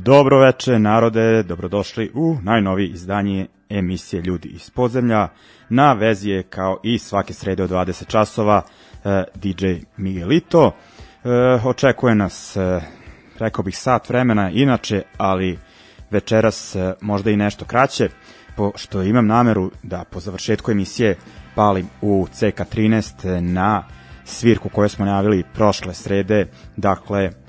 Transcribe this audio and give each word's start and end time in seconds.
Dobro 0.00 0.38
veče, 0.38 0.78
narode, 0.78 1.42
dobrodošli 1.42 2.10
u 2.14 2.36
najnoviji 2.42 2.88
izdanje 2.88 3.46
emisije 3.68 4.22
Ljudi 4.22 4.48
iz 4.48 4.70
podzemlja. 4.70 5.28
Na 5.68 5.92
vezi 5.92 6.30
je 6.30 6.42
kao 6.42 6.80
i 6.82 6.98
svake 6.98 7.32
srede 7.32 7.62
od 7.62 7.70
20 7.70 8.06
časova 8.06 8.62
e, 9.04 9.24
DJ 9.34 9.66
Miguelito. 9.96 10.72
E, 11.24 11.28
Očekuje 11.64 12.14
nas, 12.14 12.56
e, 12.56 12.80
rekao 13.38 13.62
bih, 13.62 13.78
sat 13.78 14.08
vremena 14.08 14.50
inače, 14.50 15.02
ali 15.16 15.58
večeras 16.10 16.76
e, 16.76 16.94
možda 17.00 17.30
i 17.30 17.36
nešto 17.36 17.64
kraće, 17.64 18.08
pošto 18.56 19.02
imam 19.02 19.26
nameru 19.26 19.70
da 19.82 20.04
po 20.10 20.20
završetku 20.20 20.70
emisije 20.70 21.16
palim 21.54 21.88
u 22.02 22.26
CK13 22.32 23.40
na 23.40 23.84
svirku 24.24 24.68
koju 24.68 24.88
smo 24.88 25.04
najavili 25.04 25.44
prošle 25.54 25.94
srede, 25.94 26.46
dakle 26.76 27.43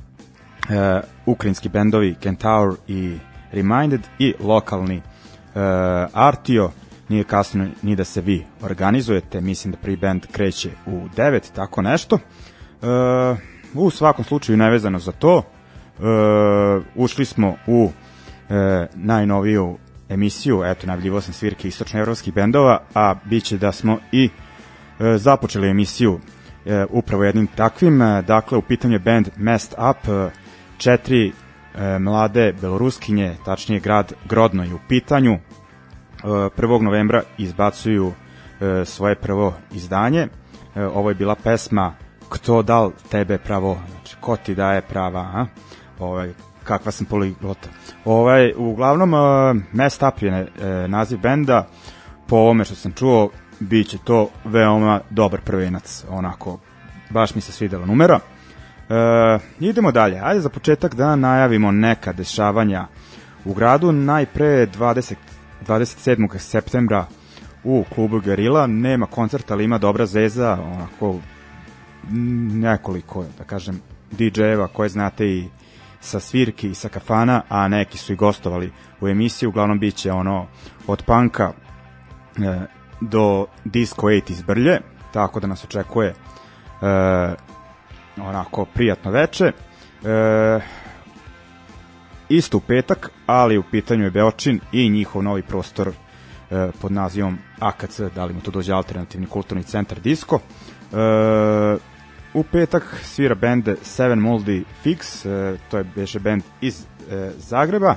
e, 0.69 1.01
ukrajinski 1.25 1.69
bendovi 1.69 2.15
Kentaur 2.15 2.75
i 2.87 3.17
Reminded 3.51 4.01
i 4.19 4.33
lokalni 4.39 4.97
e, 4.97 5.01
Artio. 6.13 6.71
Nije 7.09 7.23
kasno 7.23 7.67
ni 7.81 7.95
da 7.95 8.03
se 8.03 8.21
vi 8.21 8.45
organizujete, 8.61 9.41
mislim 9.41 9.71
da 9.71 9.77
prvi 9.77 9.97
band 9.97 10.25
kreće 10.31 10.69
u 10.85 11.07
9, 11.17 11.41
tako 11.55 11.81
nešto. 11.81 12.15
E, 12.15 12.87
u 13.73 13.89
svakom 13.89 14.25
slučaju 14.25 14.57
nevezano 14.57 14.99
za 14.99 15.11
to, 15.11 15.41
e, 15.41 16.01
ušli 16.95 17.25
smo 17.25 17.55
u 17.67 17.91
e, 18.49 18.87
najnoviju 18.95 19.77
emisiju, 20.09 20.63
eto, 20.65 20.87
najavljivo 20.87 21.21
sam 21.21 21.33
svirke 21.33 21.67
istočnoevropskih 21.67 22.33
bendova, 22.33 22.81
a 22.93 23.15
bit 23.25 23.43
će 23.43 23.57
da 23.57 23.71
smo 23.71 23.99
i 24.11 24.29
e, 24.99 25.17
započeli 25.17 25.69
emisiju 25.69 26.19
e, 26.65 26.85
upravo 26.89 27.23
jednim 27.23 27.47
takvim, 27.47 28.01
e, 28.01 28.21
dakle 28.21 28.57
u 28.57 28.61
pitanju 28.61 28.93
je 28.93 28.99
band 28.99 29.29
Messed 29.37 29.73
Up, 29.89 30.07
e, 30.07 30.44
četiri 30.78 31.28
e, 31.28 32.00
mlade 32.00 32.53
beloruskinje, 32.62 33.36
tačnije 33.46 33.80
grad 33.80 34.13
Grodno 34.30 34.63
je 34.63 34.74
u 34.74 34.80
pitanju, 34.88 35.34
e, 35.34 35.40
1. 36.24 36.81
novembra 36.81 37.22
izbacuju 37.38 38.12
e, 38.12 38.86
svoje 38.86 39.16
prvo 39.16 39.54
izdanje, 39.72 40.27
e, 40.75 40.86
ovo 40.86 41.10
je 41.10 41.16
bila 41.16 41.36
pesma 41.36 41.94
Kto 42.30 42.62
dal 42.62 42.92
tebe 43.10 43.38
pravo, 43.38 43.77
znači 43.92 44.16
ko 44.19 44.38
ti 44.38 44.56
daje 44.56 44.81
prava, 44.81 45.19
a? 45.19 45.45
Ovaj, 46.00 46.33
kakva 46.63 46.92
sam 46.92 47.06
poliglota. 47.06 47.69
Ovaj, 48.06 48.54
uglavnom, 48.57 49.13
uh, 49.13 49.21
Messed 49.71 50.07
Up 50.07 50.24
uh, 50.24 50.89
naziv 50.89 51.19
benda, 51.19 51.68
po 52.28 52.36
ovome 52.36 52.66
što 52.66 52.75
sam 52.75 52.92
čuo, 52.92 53.30
bit 53.60 53.88
će 53.88 53.98
to 53.98 54.30
veoma 54.45 55.01
dobar 55.10 55.42
prvenac, 55.42 56.06
onako, 56.10 56.60
baš 57.10 57.36
mi 57.36 57.42
se 57.42 57.51
svidela 57.51 57.86
numera. 57.86 58.19
E, 58.89 59.39
idemo 59.59 59.91
dalje, 59.91 60.19
ajde 60.23 60.41
za 60.41 60.49
početak 60.49 60.95
da 60.95 61.15
najavimo 61.15 61.71
neka 61.71 62.13
dešavanja 62.13 62.87
u 63.45 63.53
gradu, 63.53 63.91
najpre 63.91 64.67
20, 64.67 65.15
27. 65.67 66.37
septembra 66.37 67.05
u 67.63 67.83
klubu 67.95 68.19
Gerila, 68.19 68.67
nema 68.67 69.05
koncerta, 69.05 69.53
ali 69.53 69.63
ima 69.63 69.77
dobra 69.77 70.05
zeza, 70.05 70.57
onako, 70.73 71.19
nekoliko, 72.51 73.25
da 73.37 73.43
kažem, 73.43 73.81
DJ-eva 74.11 74.67
koje 74.67 74.89
znate 74.89 75.27
i 75.27 75.49
sa 75.99 76.19
svirki 76.19 76.69
i 76.69 76.75
sa 76.75 76.89
kafana, 76.89 77.41
a 77.49 77.67
neki 77.67 77.97
su 77.97 78.13
i 78.13 78.15
gostovali 78.15 78.71
u 79.01 79.07
emisiji, 79.07 79.47
uglavnom 79.47 79.79
bit 79.79 79.95
će 79.95 80.11
ono 80.11 80.47
od 80.87 81.03
panka 81.03 81.51
e, 82.37 82.59
do 83.01 83.47
disco 83.63 84.01
8 84.01 84.31
iz 84.31 84.41
Brlje, 84.41 84.81
tako 85.13 85.39
da 85.39 85.47
nas 85.47 85.63
očekuje 85.63 86.09
e, 86.09 86.15
onako 88.17 88.65
prijatno 88.65 89.12
veče. 89.12 89.45
E, 89.45 90.59
isto 92.29 92.57
u 92.57 92.59
petak, 92.59 93.09
ali 93.25 93.57
u 93.57 93.63
pitanju 93.71 94.03
je 94.03 94.12
Beočin 94.12 94.59
i 94.71 94.89
njihov 94.89 95.23
novi 95.23 95.41
prostor 95.41 95.88
e, 95.88 95.94
pod 96.81 96.91
nazivom 96.91 97.38
AKC, 97.59 98.00
da 98.15 98.25
li 98.25 98.33
mu 98.33 98.41
to 98.41 98.51
dođe 98.51 98.73
alternativni 98.73 99.27
kulturni 99.27 99.63
centar 99.63 100.00
Disco. 100.00 100.39
E, 100.39 100.95
u 102.33 102.44
petak 102.44 103.00
svira 103.03 103.35
band 103.35 103.69
Seven 103.81 104.19
Moldy 104.19 104.63
Fix, 104.83 105.29
e, 105.29 105.57
to 105.69 105.77
je 105.77 105.83
beše 105.95 106.19
band 106.19 106.44
iz 106.61 106.85
e, 107.11 107.31
Zagreba. 107.38 107.95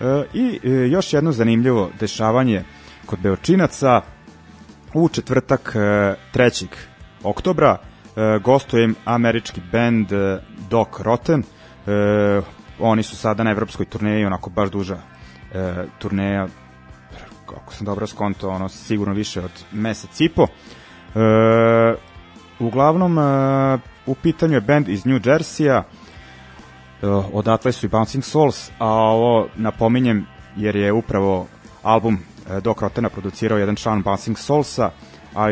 E, 0.00 0.24
I 0.34 0.60
e, 0.64 0.70
još 0.70 1.12
jedno 1.12 1.32
zanimljivo 1.32 1.90
dešavanje 2.00 2.64
kod 3.06 3.18
Beočinaca 3.18 4.02
u 4.94 5.08
četvrtak 5.08 5.72
e, 5.74 5.78
3. 5.78 6.66
oktobra 7.22 7.78
gostujem 8.42 8.94
američki 9.04 9.60
band 9.72 10.12
e, 10.12 10.40
Doc 10.70 10.88
Rotten. 10.98 11.40
E, 11.40 12.40
oni 12.78 13.02
su 13.02 13.16
sada 13.16 13.42
na 13.42 13.50
evropskoj 13.50 13.86
turneji, 13.86 14.24
onako 14.24 14.50
baš 14.50 14.70
duža 14.70 14.96
e, 15.54 15.84
turneja, 15.98 16.46
kako 17.46 17.72
sam 17.74 17.86
dobro 17.86 18.06
skonto, 18.06 18.48
ono 18.48 18.68
sigurno 18.68 19.14
više 19.14 19.40
od 19.40 19.64
mesec 19.72 20.20
i 20.20 20.28
po. 20.28 20.46
E, 20.46 20.48
uglavnom, 22.58 23.18
e, 23.18 23.22
u 24.06 24.14
pitanju 24.14 24.54
je 24.54 24.60
band 24.60 24.88
iz 24.88 25.06
New 25.06 25.18
Jersey-a, 25.24 25.82
e, 27.02 27.06
odatle 27.32 27.72
su 27.72 27.86
i 27.86 27.88
Bouncing 27.88 28.24
Souls, 28.24 28.70
a 28.78 28.88
ovo 28.88 29.48
napominjem 29.56 30.26
jer 30.56 30.76
je 30.76 30.92
upravo 30.92 31.46
album 31.82 32.18
e, 32.50 32.60
Doc 32.60 32.80
Rottena 32.80 33.08
producirao 33.08 33.58
jedan 33.58 33.76
član 33.76 34.02
Bouncing 34.02 34.38
Soulsa, 34.38 34.84
a 34.84 34.90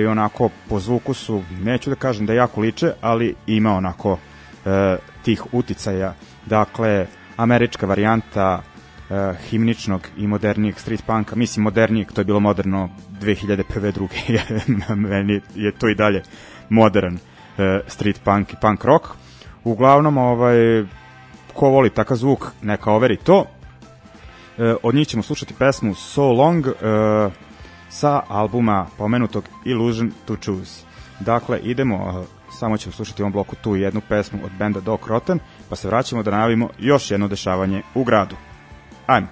i 0.01 0.07
onako 0.07 0.51
po 0.69 0.81
zvuku 0.81 1.15
su, 1.15 1.43
neću 1.63 1.91
da 1.91 1.97
kažem 1.97 2.27
da 2.27 2.33
jako 2.33 2.61
liče, 2.61 2.93
ali 3.01 3.35
ima 3.47 3.73
onako 3.73 4.19
e, 4.67 4.97
tih 5.23 5.43
uticaja. 5.53 6.15
Dakle, 6.47 7.07
američka 7.37 7.87
varijanta 7.87 8.63
e, 9.11 9.35
himničnog 9.49 10.09
i 10.17 10.27
modernijeg 10.27 10.79
street 10.79 11.03
punka, 11.07 11.37
mislim 11.37 11.63
modernijeg, 11.63 12.13
to 12.13 12.21
je 12.21 12.25
bilo 12.25 12.41
moderno 12.41 12.89
2001. 13.21 13.93
druge, 13.93 14.17
meni 15.09 15.41
je 15.55 15.73
to 15.73 15.89
i 15.89 15.95
dalje 15.95 16.23
modern 16.69 17.17
e, 17.59 17.81
street 17.87 18.21
punk 18.25 18.53
i 18.53 18.57
punk 18.61 18.85
rock. 18.85 19.07
Uglavnom, 19.65 20.19
ovaj, 20.19 20.85
ko 21.55 21.69
voli 21.69 21.91
takav 21.91 22.17
zvuk, 22.17 22.53
neka 22.63 22.93
overi 22.93 23.17
to. 23.17 23.47
E, 24.59 24.75
od 24.83 24.95
njih 24.95 25.09
ćemo 25.09 25.23
slušati 25.23 25.55
pesmu 25.55 25.95
So 25.95 26.33
Long 26.33 26.67
e, 26.67 26.73
sa 27.95 28.23
albuma 28.29 28.87
pomenutog 28.99 29.45
Illusion 29.65 30.13
to 30.25 30.37
Choose. 30.37 30.85
Dakle, 31.21 31.59
idemo, 31.59 31.97
e, 31.97 32.25
samo 32.59 32.77
ćemo 32.77 32.93
slušati 32.93 33.23
u 33.23 33.25
ovom 33.25 33.33
bloku 33.33 33.57
tu 33.57 33.77
jednu 33.77 34.01
pesmu 34.09 34.39
od 34.45 34.51
benda 34.59 34.81
Doc 34.81 35.01
Rotten, 35.07 35.39
pa 35.69 35.77
se 35.77 35.89
vraćamo 35.89 36.23
da 36.23 36.31
najavimo 36.31 36.69
još 36.79 37.11
jedno 37.11 37.29
dešavanje 37.29 37.83
u 37.95 38.05
gradu. 38.05 38.37
Ajmo. 39.07 39.27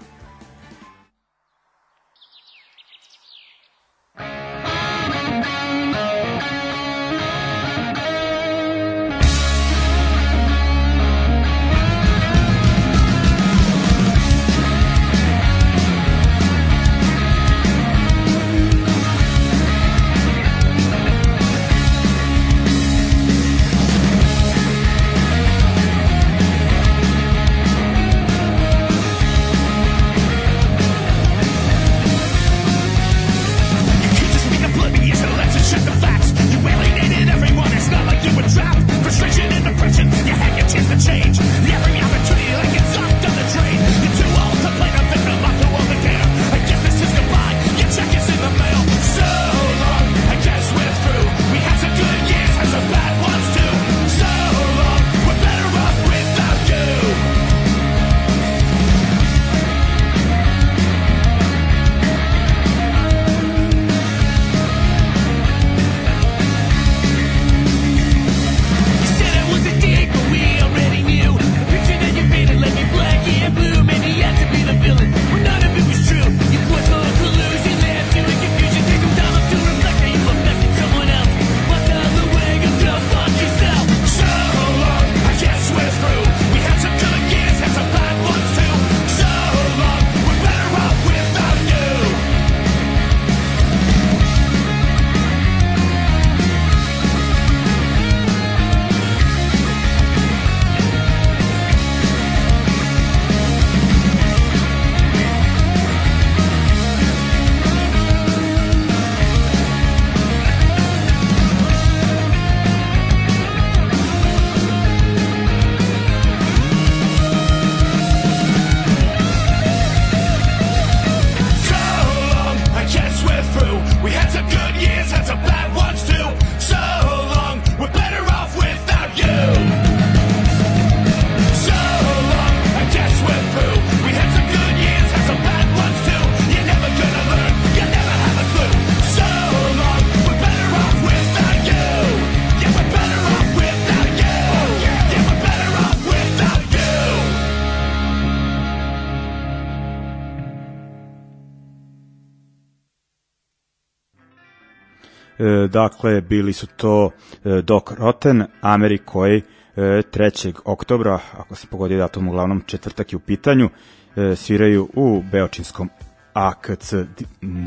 Dakle, 155.72 156.20
bili 156.20 156.52
su 156.52 156.66
to 156.66 157.10
e, 157.44 157.62
Doc 157.62 157.90
Rotten, 157.98 158.44
Ameri 158.60 158.98
koji 158.98 159.36
e, 159.36 159.42
3. 159.76 160.52
oktobra, 160.64 161.18
ako 161.38 161.54
se 161.54 161.66
pogodi 161.66 161.96
datum, 161.96 162.28
uglavnom 162.28 162.62
četvrtak 162.66 163.12
je 163.12 163.16
u 163.16 163.20
pitanju, 163.20 163.70
e, 164.16 164.36
sviraju 164.36 164.88
u 164.94 165.22
Beočinskom 165.32 165.90
AKC 166.32 166.94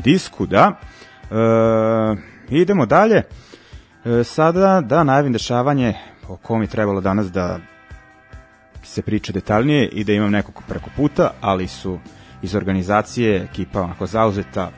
disku, 0.04 0.46
da. 0.46 0.72
E, 1.30 1.36
idemo 2.48 2.86
dalje. 2.86 3.22
E, 4.04 4.24
sada 4.24 4.80
da 4.80 5.04
najavim 5.04 5.32
dešavanje 5.32 5.94
o 6.28 6.36
kom 6.36 6.62
je 6.62 6.68
trebalo 6.68 7.00
danas 7.00 7.32
da 7.32 7.58
se 8.82 9.02
priča 9.02 9.32
detaljnije 9.32 9.88
i 9.88 10.04
da 10.04 10.12
imam 10.12 10.30
nekog 10.30 10.62
preko 10.68 10.90
puta, 10.96 11.30
ali 11.40 11.68
su 11.68 11.98
iz 12.42 12.54
organizacije 12.54 13.42
ekipa 13.42 13.82
onako 13.82 14.06
zauzeta, 14.06 14.70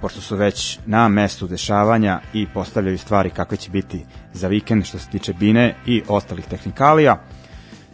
pošto 0.00 0.20
su 0.20 0.36
već 0.36 0.78
na 0.86 1.08
mestu 1.08 1.46
dešavanja 1.46 2.20
i 2.32 2.46
postavljaju 2.54 2.98
stvari 2.98 3.30
kakve 3.30 3.56
će 3.56 3.70
biti 3.70 4.04
za 4.32 4.48
vikend 4.48 4.84
što 4.84 4.98
se 4.98 5.08
tiče 5.08 5.32
bine 5.32 5.74
i 5.86 6.02
ostalih 6.08 6.44
tehnikalija. 6.46 7.22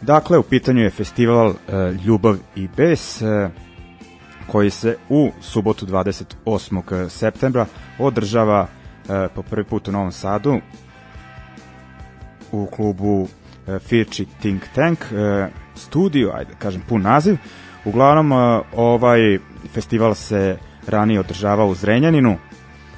Dakle, 0.01 0.37
u 0.37 0.43
pitanju 0.43 0.81
je 0.81 0.89
festival 0.89 1.49
e, 1.49 1.53
Ljubav 2.05 2.37
i 2.55 2.67
bes, 2.77 3.21
e, 3.21 3.49
koji 4.47 4.69
se 4.69 4.97
u 5.09 5.31
subotu 5.41 5.85
28. 5.85 7.09
septembra 7.09 7.65
održava 7.99 8.67
e, 9.09 9.27
po 9.35 9.41
prvi 9.41 9.63
put 9.63 9.87
u 9.87 9.91
Novom 9.91 10.11
Sadu 10.11 10.59
u 12.51 12.65
klubu 12.65 13.27
e, 13.67 13.79
Firči 13.79 14.25
Think 14.39 14.63
Tank 14.75 14.99
e, 15.11 15.47
studio, 15.75 16.31
ajde 16.35 16.51
da 16.51 16.59
kažem 16.59 16.81
pun 16.89 17.01
naziv. 17.01 17.37
Uglavnom, 17.85 18.31
e, 18.31 18.61
ovaj 18.75 19.37
festival 19.73 20.15
se 20.15 20.57
ranije 20.87 21.19
održavao 21.19 21.67
u 21.67 21.75
Zrenjaninu, 21.75 22.37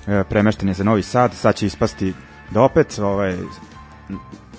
e, 0.07 0.23
premešten 0.29 0.67
je 0.67 0.73
za 0.73 0.83
Novi 0.83 1.03
Sad, 1.03 1.33
sad 1.33 1.55
će 1.55 1.65
ispasti 1.65 2.13
da 2.51 2.61
opet 2.61 2.99
ovaj, 2.99 3.35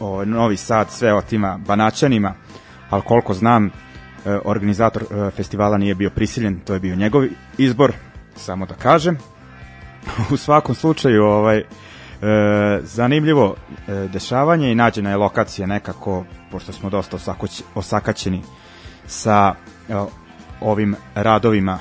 ovaj 0.00 0.26
Novi 0.26 0.56
Sad 0.56 0.90
sve 0.90 1.14
otima 1.14 1.58
Banaćanima, 1.66 2.34
ali 2.90 3.02
koliko 3.02 3.34
znam, 3.34 3.66
e, 3.66 3.70
organizator 4.44 5.02
e, 5.02 5.30
festivala 5.30 5.78
nije 5.78 5.94
bio 5.94 6.10
prisiljen, 6.10 6.60
to 6.60 6.74
je 6.74 6.80
bio 6.80 6.96
njegov 6.96 7.24
izbor, 7.58 7.92
samo 8.36 8.66
da 8.66 8.74
kažem. 8.74 9.18
u 10.32 10.36
svakom 10.36 10.74
slučaju, 10.74 11.24
ovaj, 11.24 11.58
e, 11.58 11.64
zanimljivo 12.82 13.54
e, 13.88 13.92
dešavanje 14.12 14.72
i 14.72 14.74
nađena 14.74 15.10
je 15.10 15.16
lokacija 15.16 15.66
nekako, 15.66 16.24
pošto 16.50 16.72
smo 16.72 16.90
dosta 16.90 17.34
osakaćeni 17.74 18.42
sa 19.06 19.54
e, 19.88 19.94
ovim 20.60 20.96
radovima, 21.14 21.78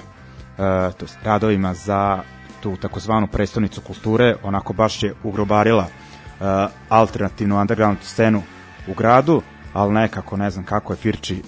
to 0.97 1.05
jest 1.05 1.17
radovima 1.23 1.73
za 1.73 2.19
tu 2.61 2.77
takozvanu 2.77 3.27
prestonicu 3.27 3.81
kulture, 3.81 4.35
onako 4.43 4.73
baš 4.73 5.03
je 5.03 5.13
ugrobarila 5.23 5.85
e, 5.85 6.67
alternativnu 6.89 7.59
underground 7.61 7.97
scenu 8.01 8.43
u 8.87 8.93
gradu, 8.93 9.41
ali 9.73 9.93
nekako 9.93 10.37
ne 10.37 10.49
znam 10.49 10.65
kako 10.65 10.93
je 10.93 10.97
Firči 10.97 11.43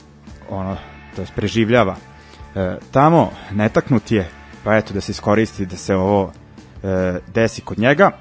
ono, 0.49 0.77
to 1.15 1.21
jest 1.21 1.35
preživljava. 1.35 1.95
E, 2.55 2.77
tamo, 2.91 3.31
netaknut 3.51 4.11
je 4.11 4.29
pa 4.63 4.77
eto 4.77 4.93
da 4.93 5.01
se 5.01 5.11
iskoristi 5.11 5.65
da 5.65 5.75
se 5.75 5.95
ovo 5.95 6.31
e, 6.83 7.19
desi 7.33 7.61
kod 7.61 7.79
njega. 7.79 8.11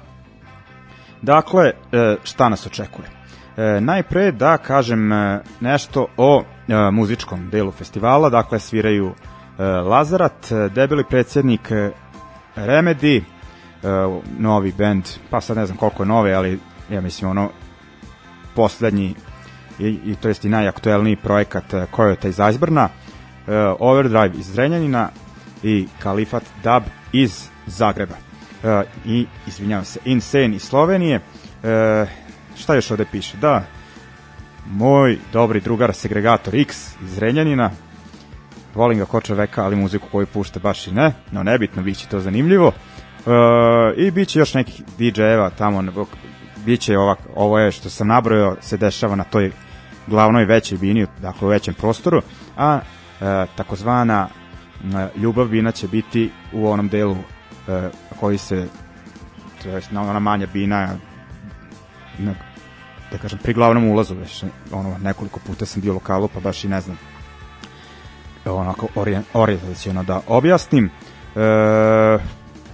Dakle, 1.21 1.71
e, 1.91 2.15
šta 2.23 2.49
nas 2.49 2.65
očekuje? 2.65 3.07
E, 3.57 3.81
najpre 3.81 4.31
da 4.31 4.57
kažem 4.57 5.11
e, 5.11 5.41
nešto 5.59 6.07
o 6.17 6.43
e, 6.67 6.91
muzičkom 6.91 7.49
delu 7.49 7.71
festivala, 7.71 8.29
dakle 8.29 8.59
sviraju 8.59 9.07
e, 9.07 9.30
Lazarat, 9.61 10.51
e, 10.51 10.69
debeli 10.69 11.03
predsjednik 11.03 11.71
e, 11.71 11.91
Remedy, 12.55 13.17
e, 13.17 13.23
novi 14.39 14.73
band, 14.77 15.03
pa 15.29 15.41
sad 15.41 15.57
ne 15.57 15.65
znam 15.65 15.77
koliko 15.77 16.03
je 16.03 16.07
nove, 16.07 16.33
ali 16.33 16.59
ja 16.89 17.01
mislim 17.01 17.29
ono 17.29 17.49
poslednji 18.55 19.15
i, 19.79 19.87
i 20.05 20.15
to 20.15 20.27
jest 20.27 20.45
i 20.45 20.49
najaktuelniji 20.49 21.15
projekat 21.15 21.63
Coyote 21.73 22.27
iz 22.27 22.39
uh, 22.39 22.47
Overdrive 23.79 24.31
iz 24.37 24.45
Zrenjanina 24.45 25.09
i 25.63 25.87
Kalifat 25.99 26.43
Dub 26.63 26.83
iz 27.13 27.47
Zagreba. 27.65 28.15
I, 29.05 29.25
izvinjavam 29.47 29.85
se, 29.85 29.99
Insane 30.05 30.55
iz 30.55 30.63
Slovenije. 30.63 31.19
Šta 32.57 32.75
još 32.75 32.91
ovde 32.91 33.05
piše? 33.11 33.37
Da, 33.37 33.63
moj 34.71 35.17
dobri 35.33 35.59
drugar 35.59 35.93
Segregator 35.93 36.55
X 36.55 36.95
iz 37.03 37.13
Zrenjanina, 37.13 37.71
volim 38.75 38.99
ga 38.99 39.05
ko 39.05 39.21
čoveka, 39.21 39.63
ali 39.63 39.75
muziku 39.75 40.07
koju 40.11 40.27
pušta 40.27 40.59
baš 40.59 40.87
i 40.87 40.91
ne, 40.91 41.13
no 41.31 41.43
nebitno, 41.43 41.83
bit 41.83 41.97
će 41.97 42.07
to 42.07 42.19
zanimljivo. 42.19 42.67
Uh, 42.67 42.73
I 43.97 44.11
bit 44.11 44.27
će 44.27 44.39
još 44.39 44.53
nekih 44.53 44.81
DJ-eva 44.97 45.49
tamo, 45.57 45.81
biće 46.65 46.97
ovak, 46.97 47.19
ovo 47.35 47.59
je 47.59 47.71
što 47.71 47.89
sam 47.89 48.07
nabrojao 48.07 48.55
se 48.61 48.77
dešava 48.77 49.15
na 49.15 49.23
toj 49.23 49.51
glavnoj 50.07 50.45
većoj 50.45 50.77
bini, 50.77 51.07
dakle 51.21 51.47
u 51.47 51.49
većem 51.49 51.73
prostoru, 51.73 52.21
a 52.57 52.79
e, 53.21 53.45
takozvana 53.55 54.27
e, 54.83 55.19
ljubav 55.19 55.47
bina 55.47 55.71
će 55.71 55.87
biti 55.87 56.31
u 56.53 56.67
onom 56.67 56.87
delu 56.87 57.15
e, 57.67 57.89
koji 58.19 58.37
se 58.37 58.67
to 59.63 59.69
je 59.69 59.81
na 59.91 60.01
ona 60.01 60.19
manja 60.19 60.47
bina 60.53 60.89
na, 62.17 62.33
da 63.11 63.17
kažem 63.17 63.39
pri 63.43 63.53
glavnom 63.53 63.87
ulazu 63.87 64.15
već 64.15 64.43
ono 64.71 64.97
nekoliko 64.97 65.39
puta 65.39 65.65
sam 65.65 65.81
bio 65.81 65.93
lokalu 65.93 66.27
pa 66.33 66.39
baš 66.39 66.63
i 66.63 66.67
ne 66.67 66.81
znam 66.81 66.97
onako 68.45 68.87
orijentacijono 69.33 70.03
da 70.03 70.21
objasnim. 70.27 70.85
E, 70.85 70.89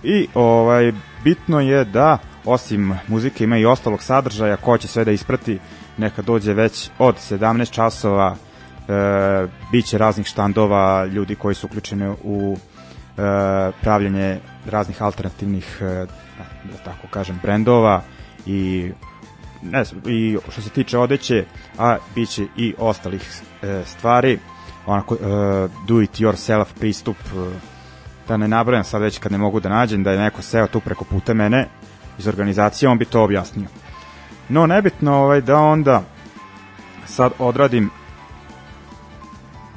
i 0.03 0.27
ovaj 0.33 0.91
bitno 1.23 1.59
je 1.59 1.85
da 1.85 2.17
osim 2.45 2.93
muzike 3.07 3.43
ima 3.43 3.57
i 3.57 3.65
ostalog 3.65 4.03
sadržaja 4.03 4.57
ko 4.57 4.77
će 4.77 4.87
sve 4.87 5.05
da 5.05 5.11
isprati. 5.11 5.59
Neka 5.97 6.21
dođe 6.21 6.53
već 6.53 6.89
od 6.99 7.15
17 7.15 7.71
časova. 7.71 8.35
E, 8.35 9.47
biće 9.71 9.97
raznih 9.97 10.27
štandova 10.27 11.05
ljudi 11.05 11.35
koji 11.35 11.55
su 11.55 11.67
uključeni 11.67 12.15
u 12.23 12.57
e, 12.57 13.21
pravljanje 13.81 14.39
raznih 14.65 15.01
alternativnih 15.01 15.77
e, 15.81 15.85
da 16.71 16.77
tako 16.85 17.07
kažem 17.09 17.39
brendova. 17.41 18.01
I 18.45 18.91
ne 19.61 19.83
znam, 19.83 20.01
i 20.05 20.37
što 20.49 20.61
se 20.61 20.69
tiče 20.69 20.97
odeće 20.97 21.45
a 21.77 21.97
biće 22.15 22.47
i 22.57 22.73
ostalih 22.77 23.41
e, 23.61 23.81
stvari 23.85 24.39
onako 24.87 25.15
e, 25.15 25.17
do 25.87 26.01
it 26.01 26.11
yourself 26.11 26.65
pristup 26.79 27.17
e, 27.17 27.59
da 28.27 28.37
ne 28.37 28.47
nabrajam 28.47 28.83
sad 28.83 29.01
već 29.01 29.19
kad 29.19 29.31
ne 29.31 29.37
mogu 29.37 29.59
da 29.59 29.69
nađem 29.69 30.03
da 30.03 30.11
je 30.11 30.19
neko 30.19 30.41
seo 30.41 30.67
tu 30.67 30.79
preko 30.79 31.05
puta 31.05 31.33
mene 31.33 31.67
iz 32.17 32.27
organizacije, 32.27 32.89
on 32.89 32.97
bi 32.97 33.05
to 33.05 33.23
objasnio. 33.23 33.67
No, 34.49 34.67
nebitno 34.67 35.15
ovaj, 35.15 35.41
da 35.41 35.57
onda 35.57 36.03
sad 37.05 37.31
odradim 37.39 37.89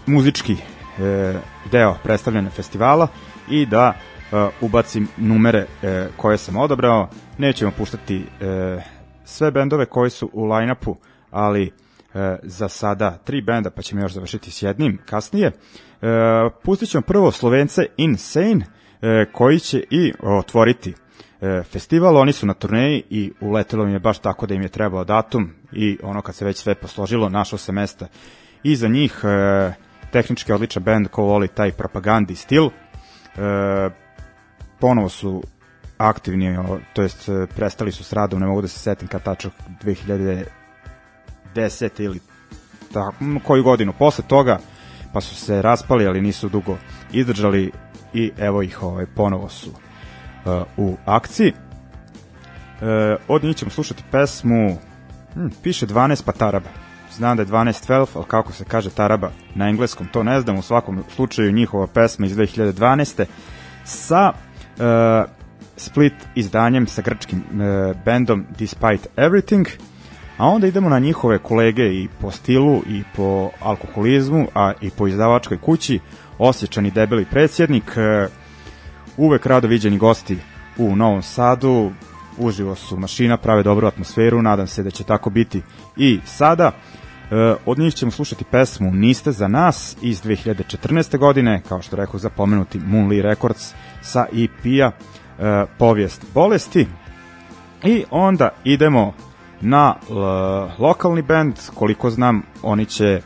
muzički 0.06 0.52
e, 0.52 1.34
deo 1.72 1.96
predstavljanja 2.02 2.50
festivala 2.50 3.08
i 3.48 3.66
da 3.66 3.92
e, 4.32 4.48
ubacim 4.60 5.08
numere 5.16 5.66
e, 5.82 6.08
koje 6.16 6.38
sam 6.38 6.56
odabrao. 6.56 7.08
Nećemo 7.38 7.70
puštati 7.70 8.26
e, 8.40 8.78
sve 9.24 9.50
bendove 9.50 9.86
koji 9.86 10.10
su 10.10 10.30
u 10.32 10.44
line-upu, 10.44 10.96
ali 11.30 11.72
e, 12.14 12.36
za 12.42 12.68
sada 12.68 13.18
tri 13.24 13.42
benda, 13.42 13.70
pa 13.70 13.82
ćemo 13.82 14.00
još 14.00 14.12
završiti 14.12 14.50
s 14.50 14.62
jednim 14.62 14.98
kasnije. 15.06 15.46
E, 15.46 15.52
pustit 16.62 16.88
ćemo 16.88 17.02
prvo 17.02 17.32
Slovence 17.32 17.86
Insane, 17.96 18.66
e, 19.02 19.26
koji 19.32 19.58
će 19.58 19.84
i 19.90 20.12
otvoriti 20.22 20.94
e, 21.40 21.62
festival. 21.62 22.16
Oni 22.16 22.32
su 22.32 22.46
na 22.46 22.54
turneji 22.54 23.02
i 23.10 23.32
uletelo 23.40 23.84
im 23.84 23.92
je 23.92 23.98
baš 23.98 24.18
tako 24.18 24.46
da 24.46 24.54
im 24.54 24.62
je 24.62 24.68
trebao 24.68 25.04
datum 25.04 25.50
i 25.72 25.98
ono 26.02 26.22
kad 26.22 26.34
se 26.34 26.44
već 26.44 26.56
sve 26.56 26.74
posložilo, 26.74 27.28
našo 27.28 27.58
se 27.58 27.72
mesta 27.72 28.06
i 28.62 28.76
za 28.76 28.88
njih. 28.88 29.20
E, 29.24 29.90
tehnički 30.10 30.52
odličan 30.52 30.82
band 30.82 31.08
ko 31.08 31.22
voli 31.22 31.48
taj 31.48 31.72
propagandi 31.72 32.34
stil. 32.34 32.66
E, 32.66 32.70
ponovo 34.80 35.08
su 35.08 35.42
aktivni, 35.98 36.58
to 36.92 37.02
jest 37.02 37.28
e, 37.28 37.46
prestali 37.56 37.92
su 37.92 38.04
s 38.04 38.12
radom, 38.12 38.40
ne 38.40 38.46
mogu 38.46 38.62
da 38.62 38.68
se 38.68 38.78
setim 38.78 39.08
kad 39.08 39.22
tačak 39.22 39.52
2000 39.82 40.44
10. 41.54 42.04
ili 42.04 42.20
ta, 42.92 43.12
koju 43.44 43.62
godinu 43.62 43.92
posle 43.98 44.24
toga, 44.28 44.58
pa 45.12 45.20
su 45.20 45.34
se 45.34 45.62
raspali, 45.62 46.06
ali 46.06 46.20
nisu 46.20 46.48
dugo 46.48 46.76
izdržali 47.12 47.72
i 48.14 48.32
evo 48.38 48.62
ih 48.62 48.82
ovaj, 48.82 49.06
ponovo 49.06 49.48
su 49.48 49.70
uh, 49.70 50.62
u 50.76 50.96
akciji. 51.04 51.52
Uh, 51.52 52.86
od 53.28 53.44
njih 53.44 53.56
ćemo 53.56 53.70
slušati 53.70 54.02
pesmu, 54.10 54.78
hm, 55.34 55.48
piše 55.62 55.86
12 55.86 56.24
pa 56.24 56.32
Taraba. 56.32 56.68
Znam 57.12 57.36
da 57.36 57.42
je 57.42 57.46
12 57.46 57.88
12, 57.88 58.06
ali 58.14 58.24
kako 58.28 58.52
se 58.52 58.64
kaže 58.64 58.90
Taraba 58.90 59.30
na 59.54 59.68
engleskom, 59.68 60.06
to 60.12 60.22
ne 60.22 60.40
znam, 60.40 60.58
u 60.58 60.62
svakom 60.62 61.04
slučaju 61.14 61.52
njihova 61.52 61.86
pesma 61.86 62.26
iz 62.26 62.36
2012. 62.36 63.24
sa 63.84 64.32
uh, 64.32 65.30
split 65.76 66.14
izdanjem 66.34 66.86
sa 66.86 67.02
grčkim 67.02 67.38
uh, 67.38 67.96
bendom 68.04 68.46
Despite 68.58 69.08
Everything, 69.16 69.66
a 70.40 70.46
onda 70.46 70.66
idemo 70.66 70.88
na 70.88 70.98
njihove 70.98 71.38
kolege 71.38 71.94
i 71.94 72.08
po 72.20 72.30
stilu 72.30 72.82
i 72.88 73.02
po 73.16 73.50
alkoholizmu, 73.60 74.46
a 74.54 74.72
i 74.80 74.90
po 74.90 75.06
izdavačkoj 75.06 75.58
kući, 75.58 76.00
osjećani 76.38 76.90
debeli 76.90 77.24
predsjednik, 77.24 77.84
uh, 77.96 78.30
uvek 79.16 79.46
rado 79.46 79.68
viđeni 79.68 79.98
gosti 79.98 80.38
u 80.78 80.96
Novom 80.96 81.22
Sadu, 81.22 81.90
uživo 82.38 82.74
su 82.74 82.96
mašina, 82.96 83.36
prave 83.36 83.62
dobru 83.62 83.86
atmosferu, 83.86 84.42
nadam 84.42 84.66
se 84.66 84.82
da 84.82 84.90
će 84.90 85.04
tako 85.04 85.30
biti 85.30 85.62
i 85.96 86.20
sada. 86.24 86.72
E, 87.30 87.54
od 87.66 87.78
njih 87.78 87.94
ćemo 87.94 88.10
slušati 88.10 88.44
pesmu 88.44 88.90
Niste 88.92 89.32
za 89.32 89.48
nas 89.48 89.96
iz 90.02 90.22
2014. 90.22 91.18
godine, 91.18 91.62
kao 91.68 91.82
što 91.82 91.96
rekao 91.96 92.20
za 92.20 92.30
pomenuti 92.30 92.78
Moonly 92.78 93.22
Records 93.22 93.74
sa 94.02 94.26
EP-a 94.32 94.90
e, 94.90 95.66
Povijest 95.78 96.24
bolesti. 96.34 96.86
I 97.84 98.04
onda 98.10 98.48
idemo 98.64 99.14
na 99.60 99.94
l, 100.10 100.14
lokalni 100.78 101.22
band, 101.22 101.54
koliko 101.74 102.10
znam 102.10 102.42
oni 102.62 102.86
će 102.86 103.20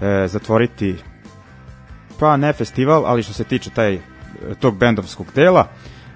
e, 0.00 0.26
zatvoriti 0.28 0.96
pa 2.20 2.36
ne 2.36 2.52
festival, 2.52 3.06
ali 3.06 3.22
što 3.22 3.32
se 3.32 3.44
tiče 3.44 3.70
taj 3.70 3.98
tog 4.60 4.76
bendovskog 4.76 5.26
dela. 5.34 5.66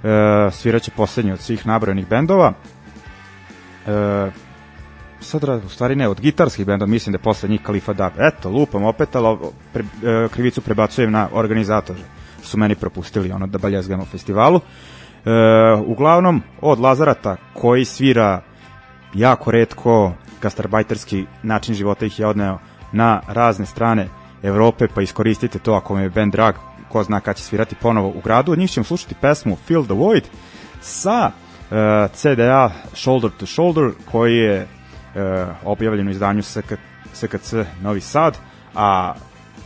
E, 0.04 0.50
sviraće 0.50 0.90
poslednji 0.90 1.32
od 1.32 1.40
svih 1.40 1.66
nabrojenih 1.66 2.08
bendova. 2.08 2.52
E, 3.86 4.30
sad, 5.20 5.44
u 5.66 5.68
stvari 5.68 5.96
ne, 5.96 6.08
od 6.08 6.20
gitarskih 6.20 6.66
benda, 6.66 6.86
mislim 6.86 7.12
da 7.12 7.16
je 7.16 7.22
posle 7.22 7.48
njih 7.48 7.62
Kalifa 7.62 7.92
Dab. 7.92 8.12
Eto, 8.18 8.50
lupam 8.50 8.84
opet, 8.84 9.16
ali 9.16 9.38
pre, 9.72 9.84
e, 10.04 10.28
krivicu 10.28 10.60
prebacujem 10.60 11.12
na 11.12 11.28
organizatore, 11.32 12.00
su 12.42 12.58
meni 12.58 12.74
propustili 12.74 13.32
ono 13.32 13.46
da 13.46 13.58
baljezgamo 13.58 14.04
festivalu. 14.04 14.60
E, 14.60 15.30
uglavnom, 15.86 16.42
od 16.60 16.80
Lazarata, 16.80 17.36
koji 17.54 17.84
svira 17.84 18.42
jako 19.14 19.50
redko, 19.50 20.12
gastarbajterski 20.42 21.26
način 21.42 21.74
života 21.74 22.06
ih 22.06 22.18
je 22.18 22.26
odneo 22.26 22.58
na 22.92 23.20
razne 23.28 23.66
strane 23.66 24.08
Evrope, 24.42 24.88
pa 24.94 25.02
iskoristite 25.02 25.58
to 25.58 25.74
ako 25.74 25.94
vam 25.94 26.02
je 26.02 26.10
band 26.10 26.32
drag, 26.32 26.54
ko 26.88 27.02
zna 27.04 27.20
kada 27.20 27.34
će 27.34 27.42
svirati 27.42 27.74
ponovo 27.74 28.08
u 28.08 28.20
gradu. 28.24 28.52
Od 28.52 28.58
njih 28.58 28.70
ćemo 28.70 28.84
slušati 28.84 29.14
pesmu 29.20 29.56
Fill 29.66 29.84
the 29.84 29.94
Void 29.94 30.24
sa 30.80 31.30
uh, 31.30 32.10
CDA 32.14 32.70
Shoulder 32.94 33.30
to 33.38 33.46
Shoulder, 33.46 33.90
koji 34.10 34.36
je 34.36 34.62
uh, 34.62 35.48
objavljen 35.64 36.08
u 36.08 36.10
izdanju 36.10 36.42
SK, 36.42 36.72
SKC 37.12 37.54
Novi 37.82 38.00
Sad, 38.00 38.38
a 38.74 39.14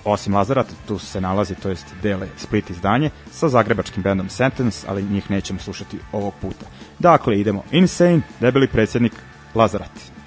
osim 0.05 0.35
Lazarata 0.35 0.75
tu 0.88 0.99
se 0.99 1.21
nalazi, 1.21 1.55
to 1.55 1.69
jest 1.69 1.87
dele 2.02 2.26
Split 2.37 2.71
izdanje 2.71 3.11
sa 3.31 3.49
zagrebačkim 3.49 4.02
bendom 4.02 4.28
Sentence, 4.28 4.87
ali 4.88 5.02
njih 5.02 5.31
nećemo 5.31 5.59
slušati 5.59 5.99
ovog 6.12 6.35
puta. 6.40 6.67
Dakle, 6.99 7.40
idemo 7.40 7.62
Insane, 7.71 8.21
debeli 8.40 8.69
predsjednik 8.69 9.12
Lazarat. 9.55 10.17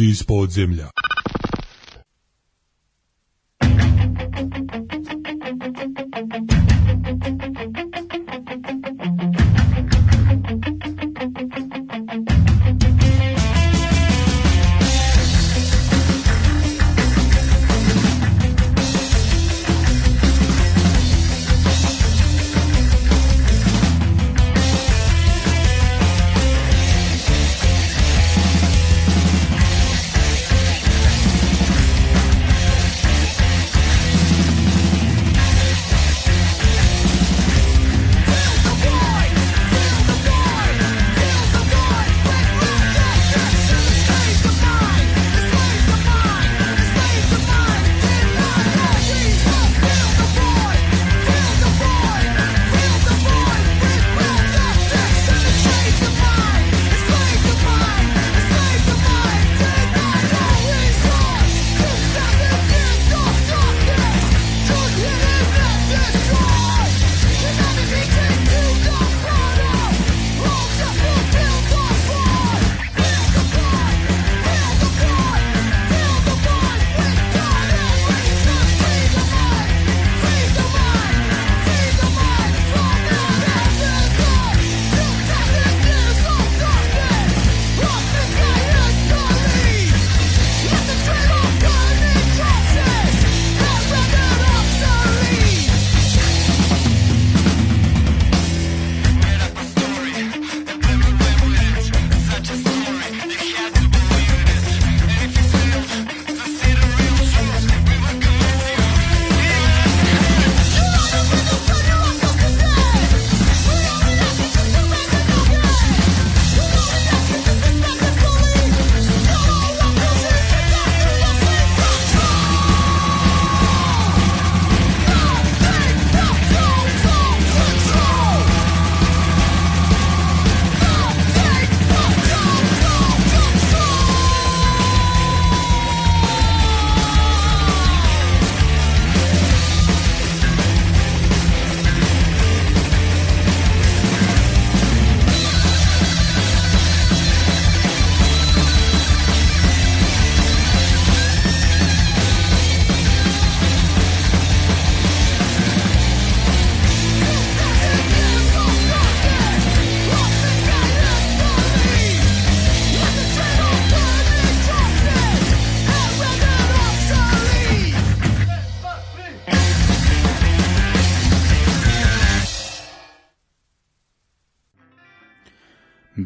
Iz 0.00 0.22
podzemlja. 0.22 0.90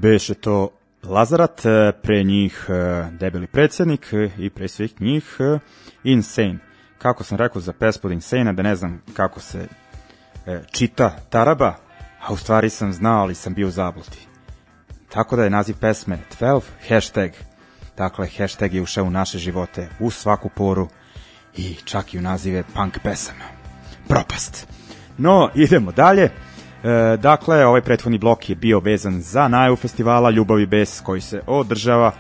Beše 0.07 0.35
to 0.35 0.71
Lazarat, 1.03 1.67
e, 1.67 1.93
pre 2.03 2.23
njih 2.25 2.67
e, 2.69 3.09
debeli 3.11 3.47
predsednik 3.47 4.13
e, 4.13 4.31
i 4.39 4.51
pre 4.51 4.69
svih 4.69 5.01
njih 5.01 5.39
Insane. 6.05 6.59
Kako 6.99 7.25
sam 7.25 7.39
rekao 7.39 7.61
za 7.61 7.73
pesmu 7.73 8.11
Insane, 8.11 8.53
da 8.53 8.63
ne 8.63 8.77
znam 8.77 9.03
kako 9.15 9.41
se 9.41 9.67
čita 10.73 11.17
Taraba, 11.31 11.75
a 12.27 12.33
u 12.33 12.37
stvari 12.37 12.71
sam 12.71 12.93
znao, 12.93 13.21
ali 13.21 13.35
sam 13.35 13.55
bio 13.55 13.69
u 13.69 13.71
zabluti. 13.71 14.27
Tako 15.09 15.37
da 15.37 15.45
je 15.45 15.51
naziv 15.51 15.77
pesme 15.81 16.19
12 16.41 16.63
hashtag. 16.89 17.31
Dakle, 17.97 18.29
hashtag 18.39 18.75
je 18.75 18.83
ušao 18.83 19.05
u 19.05 19.11
naše 19.11 19.39
živote, 19.39 19.89
u 20.01 20.11
svaku 20.11 20.49
poru 20.49 20.89
i 21.57 21.75
čak 21.85 22.15
i 22.15 22.19
u 22.19 22.23
nazive 22.23 22.63
punk 22.75 22.99
pesama. 23.03 23.45
Propast. 24.09 24.67
No, 25.19 25.51
idemo 25.55 25.93
dalje. 25.93 26.31
E, 26.85 27.17
dakle, 27.17 27.67
ovaj 27.67 27.81
prethodni 27.81 28.19
blok 28.19 28.51
je 28.51 28.57
bio 28.57 28.81
vezan 28.81 29.21
za 29.21 29.49
najavu 29.49 29.77
festivala 29.77 30.31
Ljubav 30.31 30.61
i 30.61 30.67
bes 30.67 31.01
koji 31.01 31.21
se 31.21 31.41
održava 31.47 32.13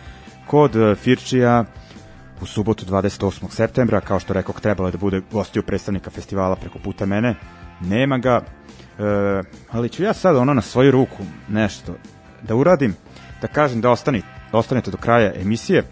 kod 0.46 0.76
e, 0.76 0.94
Firčija 0.94 1.64
u 2.40 2.46
subotu 2.46 2.86
28. 2.86 3.50
septembra, 3.50 4.00
kao 4.00 4.20
što 4.20 4.32
rekao, 4.32 4.54
trebalo 4.54 4.88
je 4.88 4.92
da 4.92 4.98
bude 4.98 5.22
gostio 5.32 5.62
predstavnika 5.62 6.10
festivala 6.10 6.56
preko 6.56 6.78
puta 6.78 7.06
mene, 7.06 7.34
nema 7.80 8.18
ga, 8.18 8.40
e, 8.98 9.42
ali 9.70 9.88
ću 9.88 10.02
ja 10.02 10.12
sad 10.12 10.36
ono 10.36 10.54
na 10.54 10.62
svoju 10.62 10.90
ruku 10.90 11.22
nešto 11.48 11.94
da 12.42 12.54
uradim, 12.54 12.94
da 13.40 13.48
kažem 13.48 13.80
da 13.80 13.90
ostani, 13.90 14.22
da 14.52 14.58
ostanete 14.58 14.90
do 14.90 14.96
kraja 14.96 15.32
emisije, 15.40 15.82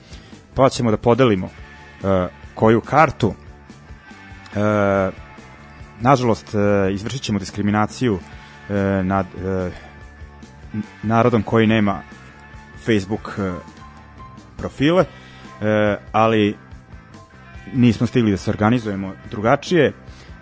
pa 0.54 0.68
ćemo 0.68 0.90
da 0.90 0.96
podelimo 0.96 1.46
e, 1.46 2.28
koju 2.54 2.80
kartu. 2.80 3.34
E, 4.54 5.10
nažalost, 6.00 6.54
e, 6.54 6.92
izvršit 6.92 7.22
ćemo 7.22 7.38
diskriminaciju 7.38 8.18
nad 9.02 9.26
e, 9.26 9.70
narodom 11.02 11.42
koji 11.42 11.66
nema 11.66 12.02
Facebook 12.84 13.38
e, 13.38 13.52
profile, 14.56 15.04
e, 15.04 15.96
ali 16.12 16.56
nismo 17.74 18.06
stigli 18.06 18.30
da 18.30 18.36
se 18.36 18.50
organizujemo 18.50 19.12
drugačije. 19.30 19.86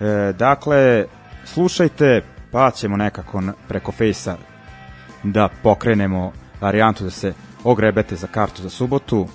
E, 0.00 0.32
dakle, 0.38 1.04
slušajte, 1.44 2.22
pa 2.50 2.70
ćemo 2.70 2.96
nekako 2.96 3.42
preko 3.68 3.92
Fejsa 3.92 4.36
da 5.22 5.48
pokrenemo 5.62 6.32
varijantu 6.60 7.04
da 7.04 7.10
se 7.10 7.32
ogrebete 7.64 8.16
za 8.16 8.26
kartu 8.26 8.62
za 8.62 8.70
subotu. 8.70 9.28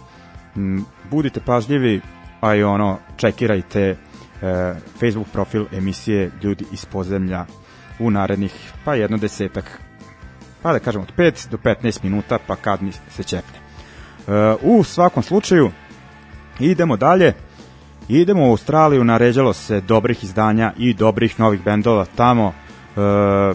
Budite 1.11 1.39
pažljivi, 1.45 2.01
a 2.41 2.55
i 2.55 2.63
ono, 2.63 2.97
čekirajte 3.17 3.81
e, 3.81 3.95
Facebook 4.99 5.27
profil 5.33 5.65
emisije 5.71 6.31
Ljudi 6.43 6.65
iz 6.71 6.85
pozemlja 6.85 7.45
u 7.99 8.11
narednih 8.11 8.71
pa 8.85 8.95
jedno 8.95 9.17
desetak 9.17 9.81
pa 10.61 10.73
da 10.73 10.79
kažem 10.79 11.01
od 11.01 11.13
5 11.17 11.49
do 11.49 11.57
15 11.57 12.03
minuta 12.03 12.39
pa 12.47 12.55
kad 12.55 12.81
mi 12.83 12.91
se 12.91 13.23
čepne. 13.23 13.59
E, 13.59 14.55
u 14.61 14.83
svakom 14.83 15.23
slučaju 15.23 15.71
idemo 16.59 16.97
dalje. 16.97 17.33
Idemo 18.09 18.47
u 18.47 18.49
Australiju 18.49 19.03
naređalo 19.03 19.53
se 19.53 19.81
dobrih 19.81 20.23
izdanja 20.23 20.73
i 20.77 20.93
dobrih 20.93 21.39
novih 21.39 21.63
bendova 21.63 22.05
tamo. 22.15 22.53
E, 22.53 23.53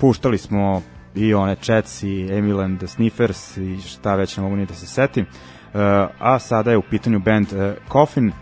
puštali 0.00 0.38
smo 0.38 0.82
i 1.14 1.34
one 1.34 1.56
Chats 1.56 2.02
i 2.02 2.28
Emil 2.32 2.60
and 2.60 2.78
the 2.78 2.86
Sniffers 2.86 3.56
i 3.56 3.80
šta 3.80 4.14
već 4.14 4.36
ne 4.36 4.42
mogu 4.42 4.56
ni 4.56 4.66
da 4.66 4.74
se 4.74 4.86
setim. 4.86 5.24
E, 5.24 5.28
a 6.18 6.38
sada 6.38 6.70
je 6.70 6.76
u 6.76 6.82
pitanju 6.82 7.18
band 7.18 7.52
e, 7.52 7.74
Coffin 7.92 8.32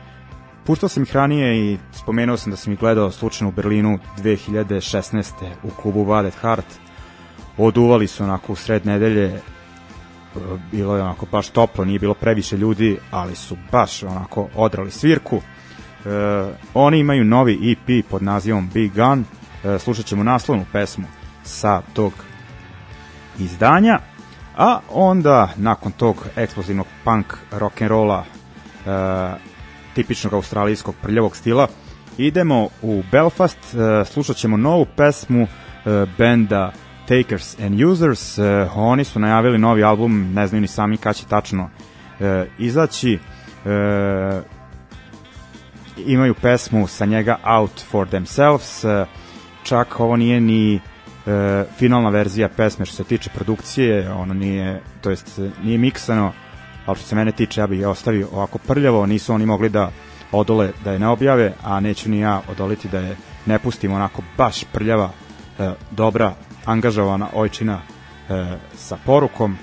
Puštao 0.67 0.89
sam 0.89 1.03
ih 1.03 1.17
ranije 1.17 1.73
i 1.73 1.79
spomenuo 1.93 2.37
sam 2.37 2.51
da 2.51 2.57
sam 2.57 2.73
ih 2.73 2.79
gledao 2.79 3.11
slučajno 3.11 3.49
u 3.49 3.53
Berlinu 3.53 3.99
2016. 4.19 5.33
u 5.63 5.71
klubu 5.71 6.05
Vadet 6.05 6.35
Hart. 6.35 6.67
Oduvali 7.59 8.07
su 8.07 8.25
onako 8.25 8.53
u 8.53 8.57
sred 8.57 8.87
nedelje 8.87 9.41
bilo 10.73 10.97
je 10.97 11.03
onako 11.03 11.27
baš 11.33 11.49
toplo, 11.49 11.85
nije 11.85 11.99
bilo 11.99 12.15
previše 12.15 12.57
ljudi, 12.57 12.99
ali 13.11 13.35
su 13.35 13.57
baš 13.73 14.03
onako 14.03 14.49
odrali 14.55 14.91
svirku. 14.91 15.37
E, 15.37 15.41
oni 16.75 16.99
imaju 16.99 17.25
novi 17.25 17.73
EP 17.73 18.07
pod 18.11 18.23
nazivom 18.23 18.71
Big 18.75 18.93
Gun, 18.95 19.25
e, 19.65 19.79
slušat 19.79 20.07
ćemo 20.07 20.23
naslovnu 20.23 20.65
pesmu 20.73 21.07
sa 21.45 21.83
tog 21.95 22.13
izdanja, 23.39 23.99
a 24.57 24.81
onda 24.91 25.49
nakon 25.57 25.93
tog 25.93 26.27
eksplozivnog 26.37 26.87
punk 27.05 27.35
rock 27.51 27.83
and 27.83 27.91
rolla 27.91 28.25
e, 28.87 29.56
tipičnog 29.97 30.33
australijskog 30.35 30.95
prljavog 31.03 31.37
stila. 31.37 31.69
Idemo 32.19 32.69
u 32.83 33.03
Belfast, 33.13 33.59
e, 33.75 34.05
slušat 34.05 34.37
ćemo 34.37 34.57
novu 34.57 34.87
pesmu 34.97 35.43
e, 35.43 35.49
benda 36.19 36.73
Takers 37.09 37.61
and 37.61 37.81
Users, 37.81 38.39
e, 38.39 38.69
oni 38.75 39.05
su 39.05 39.19
najavili 39.19 39.59
novi 39.59 39.85
album, 39.85 40.33
ne 40.35 40.47
znaju 40.47 40.61
ni 40.61 40.69
sami 40.69 40.97
kada 40.97 41.13
će 41.13 41.27
tačno 41.27 41.71
e, 42.21 42.47
izaći, 42.59 43.19
e, 43.65 44.41
imaju 46.07 46.35
pesmu 46.35 46.87
sa 46.87 47.07
njega 47.07 47.37
Out 47.45 47.85
for 47.91 48.09
Themselves, 48.09 48.85
e, 48.85 49.07
čak 49.63 50.01
ovo 50.01 50.17
nije 50.17 50.41
ni 50.41 50.81
finalna 51.79 52.11
verzija 52.11 52.49
pesme 52.49 52.87
što 52.87 52.97
se 52.97 53.05
tiče 53.05 53.31
produkcije, 53.35 54.13
ono 54.13 54.35
nije, 54.35 54.83
to 55.01 55.11
jest 55.11 55.41
nije 55.63 55.79
miksano, 55.79 56.33
ali 56.87 56.99
što 56.99 57.07
se 57.07 57.15
mene 57.15 57.33
tiče 57.33 57.61
ja 57.61 57.67
bih 57.67 57.81
je 57.81 57.89
ostavio 57.89 58.29
ovako 58.33 58.59
prljavo, 58.59 59.07
nisu 59.07 59.35
oni 59.35 59.47
mogli 59.47 59.69
da 59.69 59.91
odole 60.33 60.73
da 60.85 60.93
je 60.93 60.99
ne 60.99 61.09
objave, 61.09 61.53
a 61.63 61.81
neću 61.81 62.11
ni 62.11 62.19
ja 62.19 62.43
odoliti 62.51 62.89
da 62.89 62.99
je 62.99 63.17
ne 63.47 63.59
pustim 63.59 63.93
onako 63.93 64.23
baš 64.37 64.65
prljava, 64.73 65.11
e, 65.59 65.73
dobra, 65.91 66.35
angažovana 66.65 67.29
ojčina 67.35 67.81
e, 68.29 68.57
sa 68.75 68.97
porukom, 69.07 69.57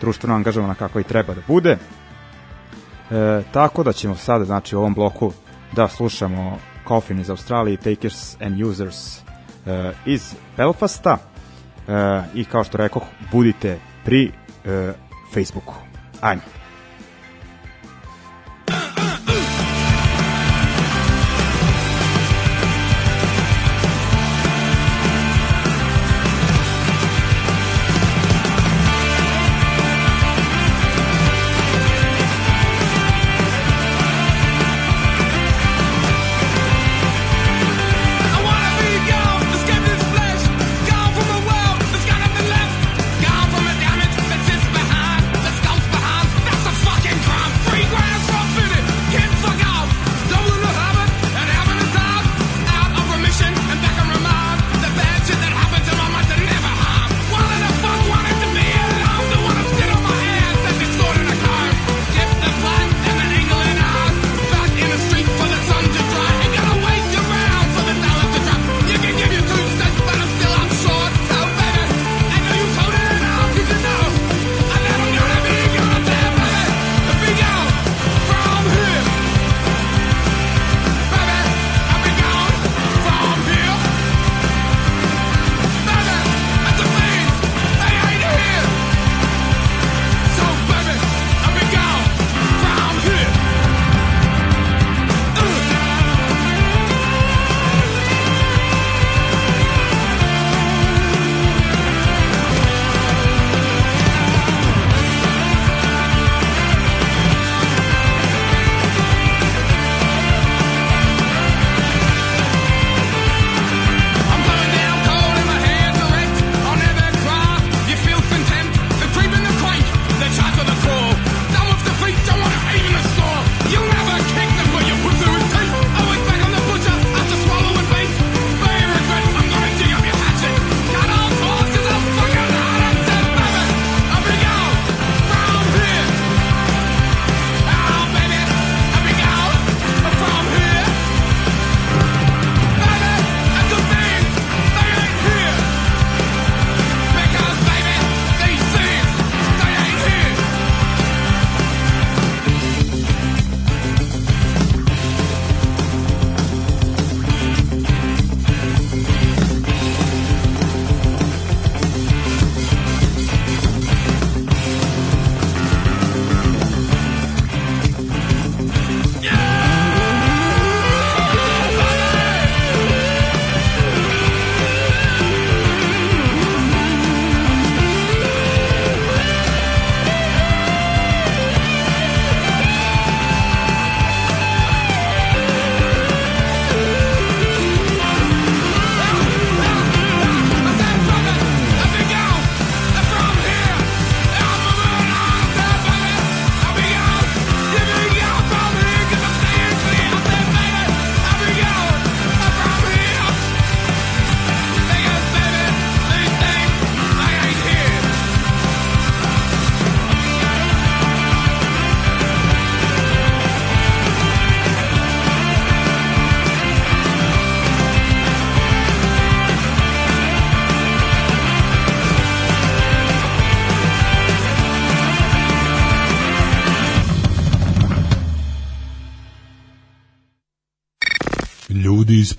društveno 0.00 0.34
angažovana 0.34 0.74
kako 0.74 1.00
i 1.00 1.04
treba 1.04 1.34
da 1.34 1.40
bude. 1.46 1.70
E, 3.10 3.42
tako 3.52 3.82
da 3.82 3.92
ćemo 3.92 4.14
sada 4.14 4.44
znači 4.44 4.76
u 4.76 4.78
ovom 4.78 4.94
bloku 4.94 5.32
da 5.72 5.88
slušamo 5.88 6.58
Coffin 6.88 7.20
iz 7.20 7.30
Australije, 7.30 7.76
Takers 7.76 8.36
and 8.40 8.62
Users 8.62 9.18
e, 9.18 9.92
iz 10.06 10.34
Belfasta 10.56 11.18
e, 11.88 12.22
i 12.34 12.44
kao 12.44 12.64
što 12.64 12.78
rekoh, 12.78 13.02
budite 13.32 13.78
pri 14.04 14.32
e, 14.64 14.92
Facebooku. 15.34 15.85
Ajmo. 16.26 16.42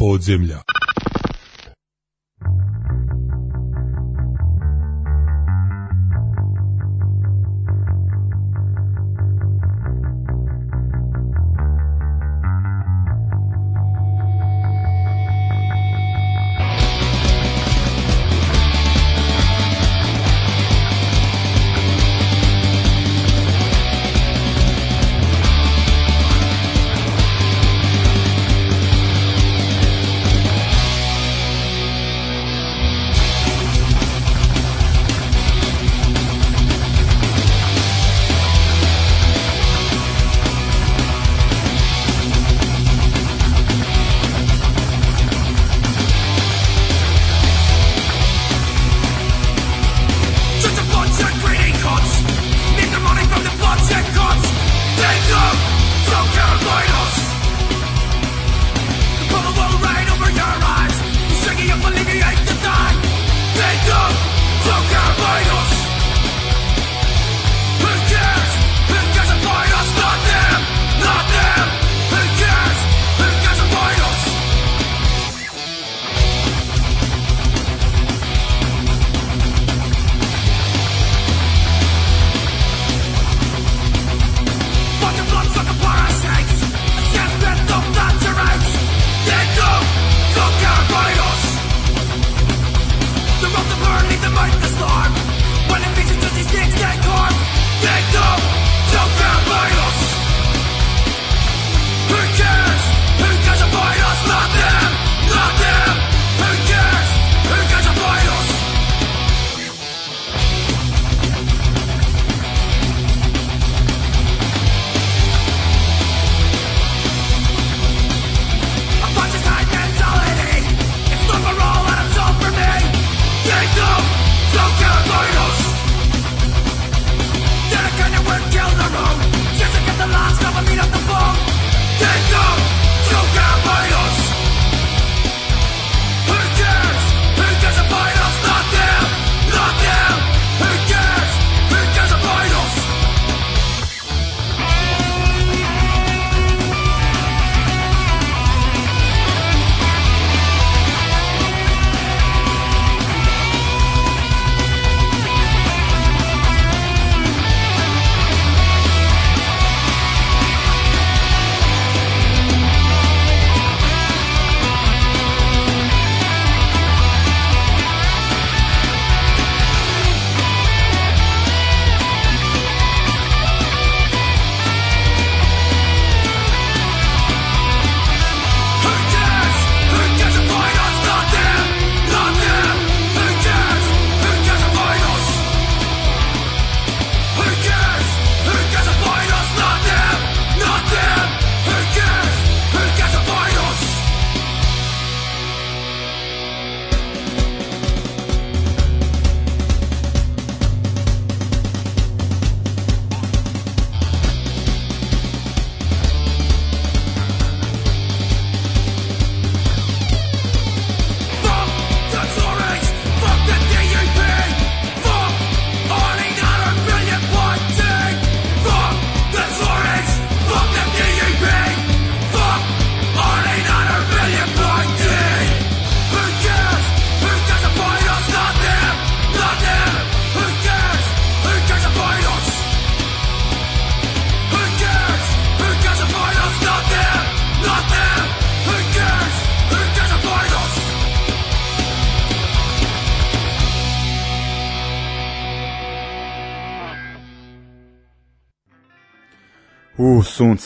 Podzemlja. 0.08 0.67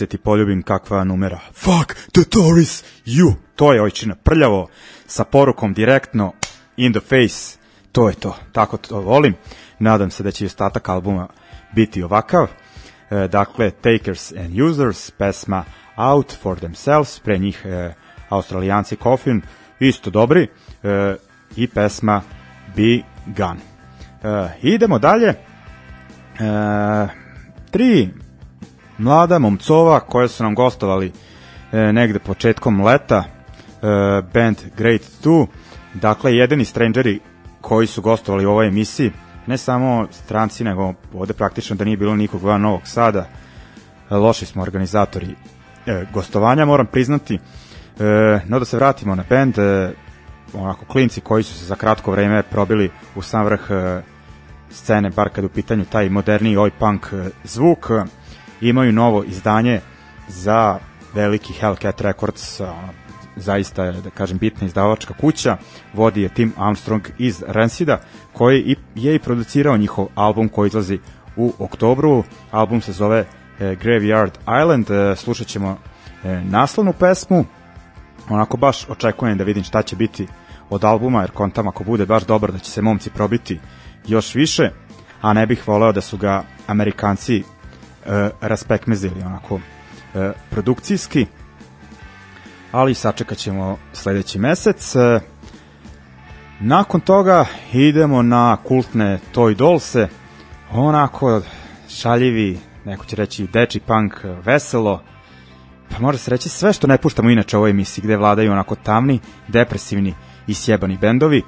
Sunce 0.02 0.10
ti 0.10 0.18
poljubim 0.18 0.64
kakva 0.64 1.04
numera. 1.04 1.40
Fuck 1.54 1.96
the 2.12 2.24
Tories, 2.24 2.84
you. 3.06 3.34
To 3.56 3.74
je 3.74 3.82
ojčina 3.82 4.16
prljavo, 4.16 4.68
sa 5.06 5.24
porukom 5.24 5.74
direktno 5.74 6.34
in 6.78 6.94
the 6.94 7.00
face. 7.00 7.60
To 7.92 8.10
je 8.10 8.16
to, 8.16 8.36
tako 8.52 8.78
to 8.78 9.02
volim. 9.02 9.36
Nadam 9.80 10.12
se 10.12 10.24
da 10.24 10.32
će 10.32 10.46
ostatak 10.46 10.90
albuma 10.90 11.28
biti 11.76 12.04
ovakav. 12.04 12.48
E, 13.10 13.28
dakle, 13.28 13.72
Takers 13.72 14.32
and 14.32 14.60
Users, 14.62 15.12
pesma 15.12 15.64
Out 15.96 16.38
for 16.42 16.60
Themselves, 16.60 17.20
pre 17.20 17.38
njih 17.38 17.66
e, 17.66 17.94
Australijanci 18.30 18.96
Coffin, 18.96 19.42
isto 19.80 20.10
dobri, 20.10 20.48
e, 20.84 21.16
i 21.56 21.68
pesma 21.68 22.22
Be 22.76 23.02
Gone. 23.38 23.60
E, 24.24 24.50
idemo 24.62 25.00
dalje. 25.00 25.28
E, 25.30 25.38
tri 27.72 28.10
mlada 29.02 29.40
momcova 29.40 30.00
koje 30.00 30.28
su 30.28 30.44
nam 30.44 30.56
gostovali 30.56 31.12
e, 31.72 31.94
negde 31.94 32.20
početkom 32.20 32.82
leta, 32.82 33.24
e, 33.24 33.82
band 34.34 34.58
Great 34.78 35.02
2, 35.24 35.46
dakle 35.94 36.36
jedini 36.36 36.66
strangeri 36.66 37.20
koji 37.62 37.88
su 37.88 38.02
gostovali 38.02 38.46
u 38.46 38.52
ovoj 38.52 38.68
emisiji, 38.68 39.12
ne 39.48 39.58
samo 39.58 40.08
stranci, 40.12 40.64
nego 40.64 40.94
ovde 41.14 41.34
praktično 41.34 41.76
da 41.76 41.86
nije 41.86 41.98
bilo 41.98 42.16
nikog 42.16 42.44
van 42.44 42.62
Novog 42.62 42.82
Sada, 42.84 43.26
e, 44.10 44.16
loši 44.16 44.46
smo 44.46 44.62
organizatori 44.62 45.36
e, 45.86 46.06
gostovanja, 46.14 46.66
moram 46.66 46.86
priznati, 46.86 47.36
e, 47.36 48.40
no 48.48 48.60
da 48.60 48.66
se 48.66 48.78
vratimo 48.78 49.16
na 49.16 49.24
band, 49.30 49.60
e, 49.60 49.92
onako 50.54 50.86
klinci 50.86 51.22
koji 51.22 51.44
su 51.44 51.54
se 51.54 51.66
za 51.66 51.76
kratko 51.76 52.12
vreme 52.12 52.44
probili 52.44 52.92
u 53.16 53.22
sam 53.22 53.46
vrh 53.46 53.62
e, 53.70 54.02
scene, 54.70 55.10
bar 55.10 55.30
kad 55.30 55.46
u 55.46 55.50
pitanju 55.50 55.86
taj 55.86 56.10
moderni 56.10 56.58
oj 56.58 56.72
punk 56.72 57.08
e, 57.14 57.30
zvuk, 57.44 57.90
e, 57.90 58.21
imaju 58.62 58.92
novo 58.92 59.24
izdanje 59.24 59.80
za 60.28 60.80
veliki 61.14 61.54
Hellcat 61.54 62.02
Records, 62.02 62.62
zaista 63.36 63.86
je, 63.86 63.92
da 64.02 64.10
kažem, 64.10 64.38
bitna 64.38 64.68
izdavačka 64.68 65.14
kuća, 65.14 65.58
vodi 65.94 66.22
je 66.22 66.30
Tim 66.30 66.54
Armstrong 66.58 67.08
iz 67.18 67.44
Rancida, 67.48 68.00
koji 68.34 68.76
je 68.96 69.16
i 69.16 69.20
producirao 69.20 69.78
njihov 69.78 70.08
album 70.16 70.50
koji 70.50 70.68
izlazi 70.68 71.00
u 71.36 71.54
oktobru, 71.60 72.24
album 72.52 72.82
se 72.82 72.92
zove 72.92 73.20
e, 73.20 73.76
Graveyard 73.76 74.62
Island, 74.62 74.92
e, 74.92 75.16
slušat 75.16 75.48
ćemo 75.48 75.78
e, 76.24 76.42
naslovnu 76.44 76.94
pesmu, 76.94 77.46
onako 78.30 78.58
baš 78.58 78.90
očekujem 78.90 79.38
da 79.38 79.44
vidim 79.44 79.64
šta 79.64 79.82
će 79.82 79.96
biti 79.96 80.28
od 80.70 80.84
albuma, 80.84 81.22
jer 81.22 81.32
kontam 81.32 81.68
ako 81.68 81.84
bude 81.84 82.06
baš 82.06 82.24
dobar 82.24 82.52
da 82.52 82.60
će 82.60 82.72
se 82.72 82.82
momci 82.82 83.10
probiti 83.10 83.60
još 84.08 84.36
više, 84.36 84.70
a 85.22 85.34
ne 85.34 85.46
bih 85.46 85.68
voleo 85.68 85.92
da 85.92 86.02
su 86.02 86.18
ga 86.18 86.44
Amerikanci 86.68 87.44
e, 88.06 88.30
raspekmezili 88.42 89.22
onako 89.22 89.60
e, 90.16 90.32
produkcijski, 90.50 91.26
ali 92.72 92.94
sačekat 92.94 93.38
ćemo 93.38 93.78
sledeći 93.94 94.40
mesec. 94.40 94.96
E, 94.96 95.20
nakon 96.60 97.02
toga 97.02 97.46
idemo 97.74 98.22
na 98.22 98.58
kultne 98.64 99.20
Toy 99.34 99.56
Dollse, 99.56 100.08
onako 100.72 101.42
šaljivi, 101.90 102.60
neko 102.86 103.06
će 103.06 103.16
reći 103.16 103.48
deči 103.48 103.80
punk, 103.80 104.14
veselo, 104.46 105.04
pa 105.90 106.00
mora 106.00 106.18
se 106.18 106.32
reći 106.32 106.50
sve 106.50 106.74
što 106.74 106.88
ne 106.88 106.98
puštamo 106.98 107.30
inače 107.30 107.58
u 107.58 107.60
ovoj 107.60 107.70
emisiji 107.70 108.04
gde 108.04 108.18
vladaju 108.18 108.52
onako 108.52 108.76
tamni, 108.76 109.20
depresivni 109.48 110.14
i 110.48 110.54
sjebani 110.54 110.98
bendovi. 110.98 111.44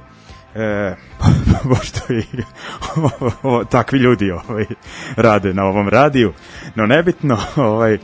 E, 0.56 0.96
pošto 1.70 2.14
i 2.14 2.24
ovo, 3.44 3.64
takvi 3.64 4.00
ljudi 4.00 4.32
ovaj, 4.32 4.66
rade 5.16 5.54
na 5.54 5.64
ovom 5.64 5.90
radiju, 5.90 6.34
no 6.76 6.86
nebitno, 6.86 7.38
ovaj, 7.56 7.94
e, 7.94 8.00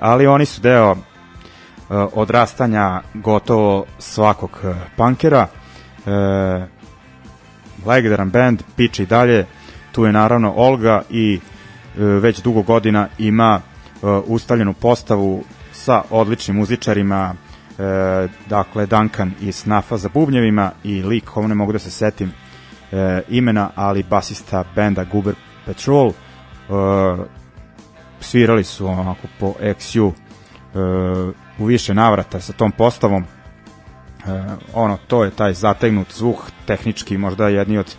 ali 0.00 0.26
oni 0.26 0.46
su 0.46 0.60
deo 0.60 0.92
e, 0.92 0.96
odrastanja 1.94 3.00
gotovo 3.14 3.84
svakog 3.98 4.60
e, 4.64 4.74
punkera. 4.96 5.46
E, 6.06 6.74
legendaran 7.86 8.30
band, 8.30 8.62
piče 8.76 9.02
i 9.02 9.06
dalje, 9.06 9.46
tu 9.92 10.04
je 10.04 10.12
naravno 10.12 10.52
Olga 10.56 11.02
i 11.10 11.34
e, 11.34 11.40
već 12.02 12.42
dugo 12.42 12.62
godina 12.62 13.08
ima 13.18 13.60
e, 13.60 14.06
ustavljenu 14.06 14.72
postavu 14.72 15.44
sa 15.72 16.02
odličnim 16.10 16.56
muzičarima, 16.56 17.34
e, 17.78 18.28
dakle 18.48 18.86
Duncan 18.86 19.32
iz 19.40 19.56
Snafa 19.56 19.96
za 19.96 20.08
bubnjevima 20.14 20.70
i 20.84 21.02
lik, 21.02 21.36
ovo 21.36 21.48
ne 21.48 21.54
mogu 21.54 21.72
da 21.72 21.78
se 21.78 21.90
setim 21.90 22.32
e, 22.92 23.22
imena, 23.28 23.70
ali 23.74 24.02
basista 24.02 24.64
benda 24.74 25.04
Guber 25.04 25.34
Patrol, 25.66 26.08
e, 26.08 26.12
svirali 28.20 28.64
su 28.64 28.86
onako 28.86 29.26
po 29.40 29.54
XU 29.60 30.12
e, 30.12 30.78
u 31.58 31.64
više 31.64 31.94
navrata 31.94 32.40
sa 32.40 32.52
tom 32.52 32.72
postavom, 32.72 33.22
e, 33.22 33.26
ono, 34.74 34.98
to 35.06 35.24
je 35.24 35.30
taj 35.30 35.54
zategnut 35.54 36.12
zvuk, 36.12 36.36
tehnički 36.66 37.18
možda 37.18 37.48
jedni 37.48 37.78
od 37.78 37.94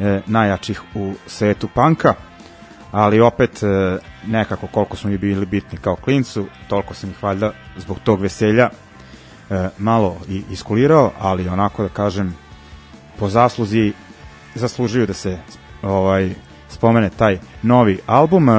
e, 0.00 0.20
najjačih 0.26 0.82
u 0.94 1.14
svetu 1.26 1.68
panka, 1.74 2.14
ali 2.92 3.20
opet 3.20 3.62
e, 3.62 3.98
nekako 4.26 4.66
koliko 4.66 4.96
smo 4.96 5.10
mi 5.10 5.18
bili 5.18 5.46
bitni 5.46 5.78
kao 5.78 5.96
klincu, 5.96 6.46
toliko 6.68 6.94
sam 6.94 7.10
ih 7.10 7.22
valjda 7.22 7.52
zbog 7.76 7.98
tog 8.04 8.20
veselja 8.20 8.70
e, 9.50 9.68
malo 9.78 10.16
i 10.28 10.42
iskulirao, 10.50 11.12
ali 11.18 11.48
onako 11.48 11.82
da 11.82 11.88
kažem 11.88 12.36
po 13.18 13.28
zasluzi 13.28 13.92
zaslužuju 14.54 15.06
da 15.06 15.12
se 15.12 15.38
ovaj 15.82 16.34
spomene 16.68 17.10
taj 17.10 17.38
novi 17.62 17.98
album. 18.06 18.48
E, 18.48 18.52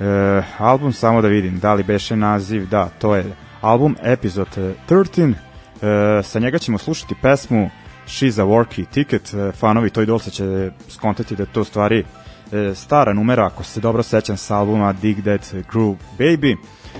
e, 0.00 0.42
album 0.58 0.92
samo 0.92 1.22
da 1.22 1.28
vidim 1.28 1.58
da 1.58 1.74
li 1.74 1.82
beše 1.82 2.16
naziv? 2.16 2.68
Da 2.68 2.88
to 2.88 3.16
je 3.16 3.24
album 3.60 3.96
Episode 4.02 4.74
13 4.88 5.34
e, 5.82 6.22
sa 6.22 6.38
njega 6.38 6.58
ćemo 6.58 6.78
slušati 6.78 7.14
pesmu 7.22 7.70
She's 8.06 8.42
a 8.42 8.44
Worky 8.44 8.84
Ticket. 8.86 9.34
E, 9.34 9.52
fanovi 9.52 9.90
Toy 9.90 10.04
Dollsa 10.04 10.30
će 10.30 10.70
skontati 10.88 11.36
da 11.36 11.46
to 11.46 11.64
stvari 11.64 12.04
e, 12.52 12.74
stara 12.74 13.12
numera 13.12 13.46
ako 13.46 13.64
se 13.64 13.80
dobro 13.80 14.02
sećam 14.02 14.36
sa 14.36 14.56
albuma 14.56 14.92
Dig 14.92 15.16
That 15.20 15.54
Groove 15.72 15.98
Baby. 16.18 16.56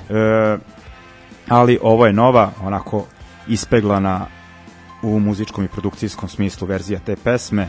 E, 0.08 0.58
ali 1.50 1.78
ovo 1.82 2.06
je 2.06 2.12
nova, 2.12 2.50
onako 2.62 3.06
ispeglana 3.48 4.26
u 5.02 5.20
muzičkom 5.20 5.64
i 5.64 5.68
produkcijskom 5.68 6.28
smislu 6.28 6.66
verzija 6.66 7.00
te 7.06 7.16
pesme. 7.16 7.62
E, 7.62 7.68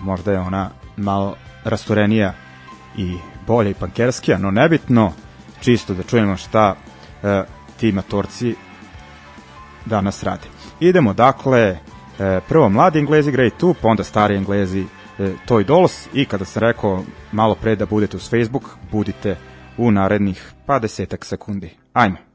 možda 0.00 0.32
je 0.32 0.38
ona 0.40 0.70
malo 0.96 1.36
rastorenija 1.64 2.32
i 2.96 3.16
bolja 3.46 3.70
i 3.70 3.74
pankerskija, 3.74 4.38
no 4.38 4.50
nebitno, 4.50 5.12
čisto 5.60 5.94
da 5.94 6.02
čujemo 6.02 6.36
šta 6.36 6.74
e, 7.22 7.42
ti 7.80 7.92
matorci 7.92 8.54
danas 9.86 10.22
rade. 10.22 10.46
Idemo 10.80 11.12
dakle, 11.12 11.60
e, 11.60 12.40
prvo 12.48 12.68
mladi 12.68 12.98
englezi 12.98 13.32
Grey 13.32 13.50
2, 13.60 13.74
pa 13.82 13.88
onda 13.88 14.04
stari 14.04 14.36
englezi 14.36 14.84
e, 15.18 15.32
Toy 15.48 15.64
Dolls 15.64 16.08
i 16.12 16.24
kada 16.24 16.44
sam 16.44 16.60
rekao 16.60 17.04
malo 17.32 17.54
pre 17.54 17.76
da 17.76 17.86
budete 17.86 18.16
uz 18.16 18.30
Facebook, 18.30 18.64
budite 18.92 19.36
u 19.78 19.90
narednih 19.90 20.52
pa 20.66 20.78
desetak 20.78 21.24
sekundi. 21.24 21.70
Ajmo. 21.92 22.31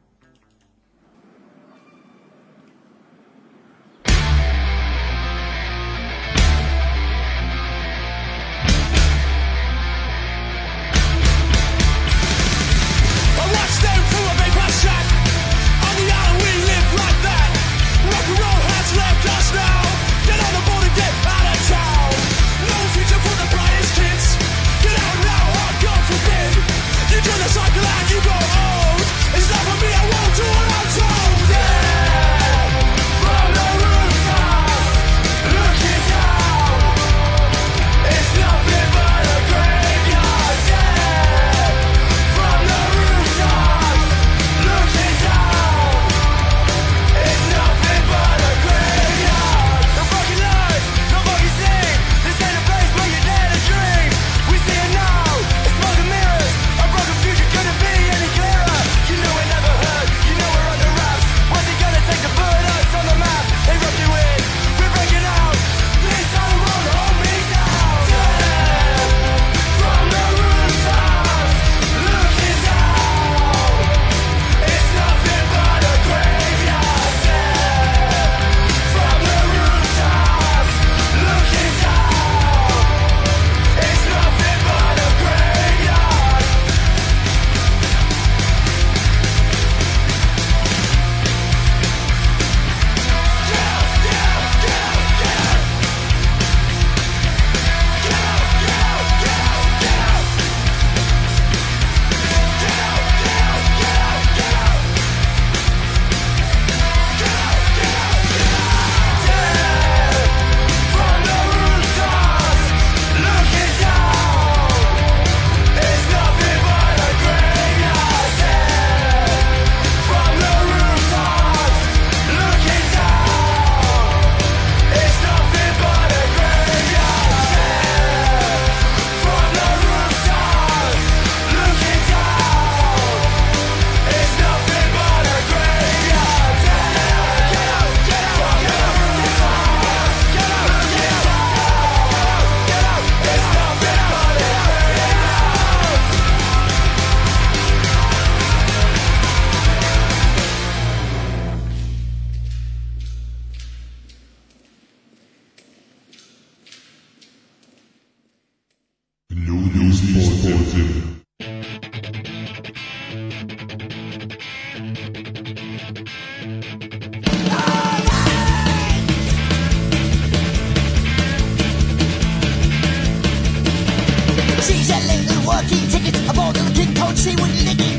selling 174.87 175.25
the 175.27 175.37
working 175.45 175.83
tickets, 175.91 176.29
I 176.29 176.33
bought 176.33 176.55
her 176.55 176.63
a 176.63 176.73
king 176.73 176.95
cone, 176.95 177.15
she 177.15 177.31
wouldn't 177.35 177.63
lick 177.67 177.79
it. 177.79 177.97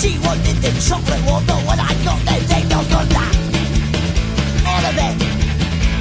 She 0.00 0.16
wanted 0.18 0.56
the 0.62 0.70
chocolate 0.88 1.24
water 1.26 1.58
when 1.66 1.80
I 1.80 1.92
got 2.04 2.20
them, 2.24 2.42
they 2.46 2.62
don't 2.68 2.88
got 2.88 3.08
that. 3.16 3.34
All 4.70 4.84
of 4.90 4.96
it. 4.96 5.14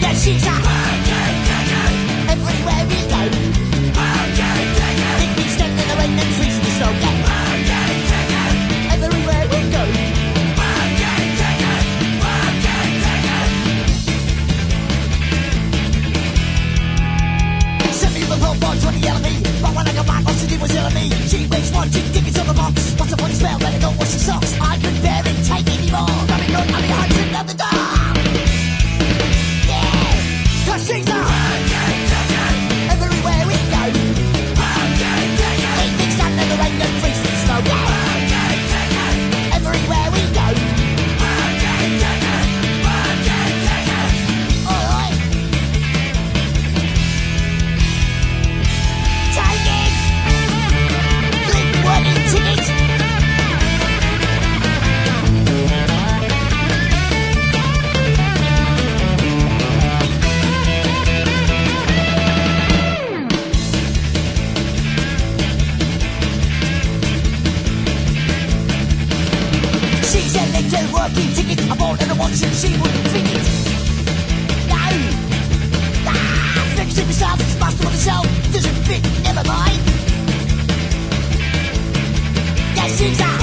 Yeah, 0.02 0.14
she's 0.14 0.46
a. 0.46 0.97
yell 19.08 19.16
at 19.16 19.24
me. 19.24 19.34
But 19.62 19.72
when 19.76 19.88
I 19.88 19.94
got 19.94 20.06
back, 20.06 20.26
all 20.28 20.36
she 20.36 20.48
did 20.48 20.62
was 20.62 20.74
yell 20.74 20.86
at 20.86 20.94
me. 20.94 21.10
She 21.32 21.48
makes 21.48 21.72
one 21.72 21.90
chick, 21.90 22.06
give 22.14 22.24
me 22.24 22.32
the 22.32 22.54
box. 22.54 22.76
What's 23.00 23.12
the 23.12 23.18
funny 23.18 23.34
spell? 23.34 23.58
Let 23.60 23.74
it 23.74 23.82
go, 23.82 23.90
wash 24.00 24.12
your 24.12 24.24
socks. 24.28 24.52
I 24.60 24.76
couldn't 24.82 25.02
bear 25.02 25.24
it, 25.26 25.38
take 25.48 25.68
anymore. 25.76 26.12
Got 26.28 26.40
me 26.42 26.48
good, 26.48 26.68
I 26.76 26.82
mean, 26.84 26.92
I 26.92 27.08
couldn't 27.08 27.36
have 27.40 27.48
the 27.48 27.54
dog. 27.56 27.67
dogs 72.28 72.44
and 72.44 72.54
she 72.54 72.78
Ah, 76.08 76.74
yourself, 76.98 77.40
it's 77.40 77.60
must 77.60 77.86
on 77.86 77.94
itself. 77.94 78.26
Doesn't 78.52 78.76
fit, 78.86 79.04
mind. 79.44 79.82
Yes, 82.76 82.98
she's 82.98 83.22
out. 83.22 83.37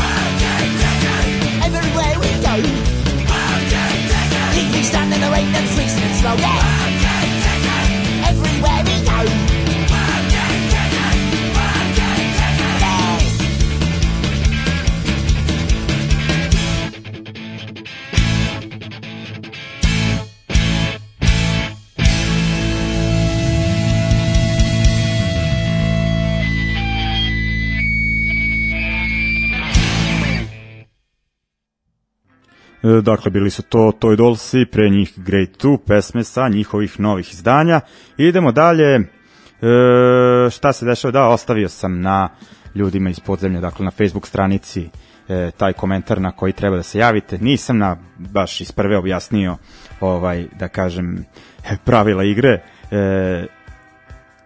Dakle, 33.03 33.30
bili 33.30 33.51
su 33.51 33.62
to 33.62 33.93
Toy 34.01 34.16
Dolls 34.16 34.55
i 34.55 34.66
pre 34.66 34.91
njih 34.91 35.12
Great 35.16 35.49
2 35.62 35.78
pesme 35.87 36.24
sa 36.24 36.49
njihovih 36.49 37.01
novih 37.01 37.32
izdanja. 37.32 37.80
Idemo 38.16 38.53
dalje. 38.53 38.95
E, 38.95 39.01
šta 40.51 40.72
se 40.72 40.87
dešava? 40.87 41.12
Da, 41.12 41.28
ostavio 41.28 41.68
sam 41.68 42.01
na 42.01 42.28
ljudima 42.74 43.11
iz 43.11 43.20
podzemlja, 43.20 43.61
dakle 43.61 43.85
na 43.85 43.91
Facebook 43.91 44.26
stranici 44.26 44.89
e, 45.28 45.51
taj 45.57 45.72
komentar 45.72 46.20
na 46.20 46.32
koji 46.32 46.53
treba 46.53 46.76
da 46.76 46.82
se 46.82 46.99
javite. 46.99 47.39
Nisam 47.39 47.78
na 47.78 47.97
baš 48.18 48.61
iz 48.61 48.72
prve 48.72 48.97
objasnio 48.97 49.57
ovaj 50.01 50.47
da 50.59 50.68
kažem 50.68 51.24
pravila 51.87 52.24
igre. 52.24 52.62
E, 52.91 53.47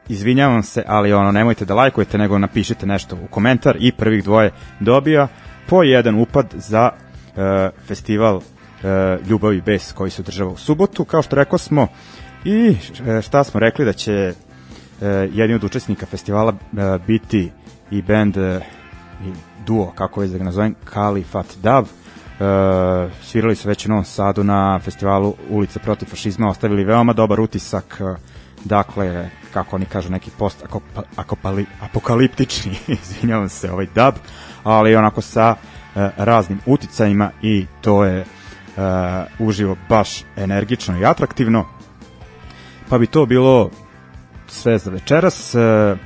izvinjavam 0.09 0.63
se, 0.63 0.85
ali 0.87 1.13
ono 1.13 1.33
nemojte 1.33 1.65
da 1.65 1.75
lajkujete, 1.75 2.19
nego 2.19 2.39
napišite 2.39 2.87
nešto 2.87 3.17
u 3.17 3.27
komentar 3.27 3.77
i 3.81 3.93
prvih 3.93 4.25
dvoje 4.25 4.51
dobija 4.81 5.29
po 5.67 5.83
jedan 5.83 6.15
upad 6.15 6.55
za 6.57 6.91
e, 6.95 7.08
festival 7.87 8.41
e, 8.83 9.19
Ljubav 9.29 9.55
i 9.55 9.61
bes 9.61 9.93
koji 9.93 10.11
se 10.11 10.23
održava 10.23 10.51
u 10.51 10.57
subotu, 10.57 11.05
kao 11.05 11.23
što 11.23 11.37
rekao 11.37 11.59
smo 11.59 11.87
i 12.45 12.77
e, 13.07 13.23
šta 13.23 13.45
smo 13.45 13.61
rekli 13.61 13.85
da 13.85 13.93
će 13.93 14.13
e, 14.13 14.35
jedni 15.33 15.55
od 15.55 15.65
učesnika 15.65 16.07
festivala 16.07 16.53
e, 16.53 16.99
biti 17.07 17.51
i 17.91 18.03
band 18.03 18.37
e, 18.37 18.61
i 19.27 19.33
duo, 19.67 19.93
kako 19.95 20.21
već 20.21 20.31
da 20.31 20.39
ga 20.39 20.45
nazovem, 20.45 20.75
Kalifat 20.85 21.47
Dab. 21.63 21.85
E, 21.85 21.89
svirali 23.23 23.57
su 23.57 23.69
već 23.69 23.87
u 23.87 23.89
Novom 23.89 24.05
Sadu 24.05 24.45
na 24.45 24.81
festivalu 24.85 25.35
Ulica 25.51 25.79
protiv 25.79 26.07
fašizma, 26.07 26.49
ostavili 26.49 26.85
veoma 26.85 27.13
dobar 27.13 27.41
utisak, 27.41 28.01
e, 28.01 28.21
dakle, 28.65 29.31
kako 29.53 29.77
oni 29.77 29.87
kažu, 29.87 30.11
neki 30.11 30.31
post 30.39 30.65
akopa- 30.65 31.03
akopali, 31.17 31.67
apokaliptični, 31.81 32.79
izvinjavam 33.03 33.49
se, 33.49 33.73
ovaj 33.73 33.87
dub, 33.87 34.15
ali 34.65 34.97
onako 34.97 35.21
sa 35.21 35.55
e, 35.55 35.78
raznim 36.17 36.61
uticajima 36.67 37.31
i 37.43 37.67
to 37.81 38.05
je 38.05 38.21
e, 38.21 38.25
uživo 39.39 39.77
baš 39.89 40.25
energično 40.37 41.01
i 41.01 41.05
atraktivno. 41.05 41.67
Pa 42.89 42.99
bi 42.99 43.07
to 43.07 43.27
bilo 43.27 43.71
sve 44.47 44.79
za 44.79 44.91
večeras. 44.91 45.55
E, 45.55 45.97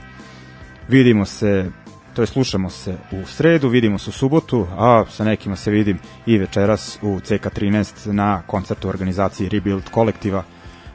vidimo 0.89 1.25
se, 1.25 1.71
to 2.15 2.23
je 2.23 2.27
slušamo 2.27 2.71
se 2.71 2.97
u 3.13 3.27
sredu, 3.27 3.69
vidimo 3.69 3.99
se 3.99 4.11
u 4.11 4.13
subotu, 4.13 4.67
a 4.79 5.05
sa 5.11 5.25
nekima 5.25 5.57
se 5.57 5.71
vidim 5.71 5.99
i 6.27 6.39
večeras 6.39 6.99
u 7.03 7.07
CK13 7.07 8.13
na 8.13 8.43
koncertu 8.47 8.89
organizaciji 8.89 9.49
Rebuild 9.49 9.91
kolektiva 9.91 10.45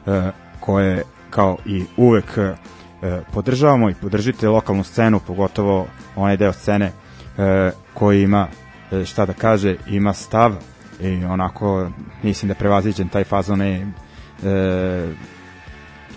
e, 0.06 0.30
koje 0.60 1.04
kao 1.30 1.56
i 1.66 1.84
uvek 1.96 2.38
e, 2.38 2.54
podržavamo 3.32 3.90
i 3.90 3.94
podržite 3.94 4.48
lokalnu 4.48 4.84
scenu, 4.84 5.20
pogotovo 5.26 5.86
onaj 6.16 6.36
deo 6.36 6.52
scene 6.52 6.86
e, 6.86 7.70
koji 7.94 8.22
ima 8.22 8.48
e, 8.50 8.67
šta 9.06 9.26
da 9.26 9.32
kaže, 9.32 9.76
ima 9.86 10.12
stav 10.12 10.54
i 11.00 11.24
onako 11.24 11.90
mislim 12.22 12.48
da 12.48 12.52
je 12.52 12.58
prevaziđen 12.58 13.08
taj 13.08 13.24
fazon 13.24 13.62
e, 13.62 13.86
e, 14.44 15.08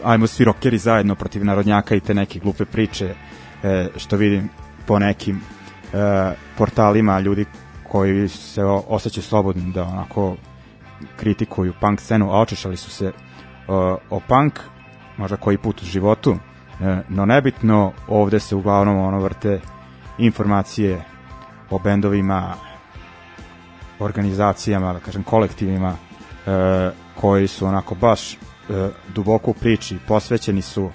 ajmo 0.04 0.28
svi 0.28 0.46
rokeri 0.46 0.78
zajedno 0.78 1.16
protiv 1.16 1.46
narodnjaka 1.46 1.96
i 1.96 2.00
te 2.00 2.14
neke 2.14 2.40
glupe 2.40 2.66
priče 2.66 3.16
e, 3.64 3.88
što 3.98 4.18
vidim 4.18 4.50
po 4.86 5.00
nekim 5.00 5.42
e, 5.94 6.32
portalima 6.58 7.20
ljudi 7.20 7.46
koji 7.90 8.28
se 8.28 8.64
osjećaju 8.64 9.24
slobodnim 9.24 9.72
da 9.72 9.84
onako 9.84 10.36
kritikuju 11.18 11.74
punk 11.82 12.02
scenu, 12.02 12.32
a 12.32 12.42
očešali 12.42 12.78
su 12.78 12.90
se 12.90 13.12
o, 13.68 13.98
o 14.10 14.20
punk 14.20 14.60
možda 15.18 15.38
koji 15.38 15.58
put 15.58 15.82
u 15.82 15.86
životu 15.86 16.38
e, 16.82 17.02
no 17.10 17.26
nebitno 17.26 17.92
ovde 18.08 18.40
se 18.40 18.56
uglavnom 18.56 18.98
ono 18.98 19.20
vrte 19.20 19.60
informacije 20.18 21.02
o 21.72 21.80
bendovima 21.80 22.54
organizacijama, 24.00 24.94
da 24.94 25.00
kažem 25.00 25.24
kolektivima 25.24 25.94
e, 25.94 26.92
koji 27.16 27.48
su 27.48 27.66
onako 27.66 27.96
baš 27.96 28.34
e, 28.34 28.38
duboko 29.08 29.52
u 29.52 29.54
priči, 29.54 29.98
posvećeni 30.08 30.62
su 30.62 30.90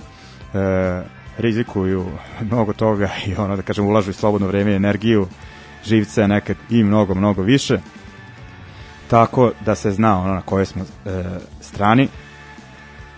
e, 0.54 1.02
rizikuju 1.38 2.06
mnogo 2.50 2.72
toga 2.72 3.10
i 3.26 3.34
ono 3.34 3.56
da 3.56 3.62
kažem 3.62 3.86
ulažu 3.86 4.10
i 4.10 4.14
slobodno 4.14 4.46
vreme 4.46 4.72
i 4.72 4.76
energiju 4.76 5.26
živce 5.84 6.28
nekad 6.28 6.56
i 6.70 6.84
mnogo 6.84 7.14
mnogo 7.14 7.42
više. 7.42 7.78
Tako 9.10 9.52
da 9.64 9.74
se 9.74 9.90
zna 9.90 10.20
ono 10.20 10.34
na 10.34 10.40
kojoj 10.40 10.66
smo 10.66 10.82
e, 10.82 11.24
strani. 11.60 12.08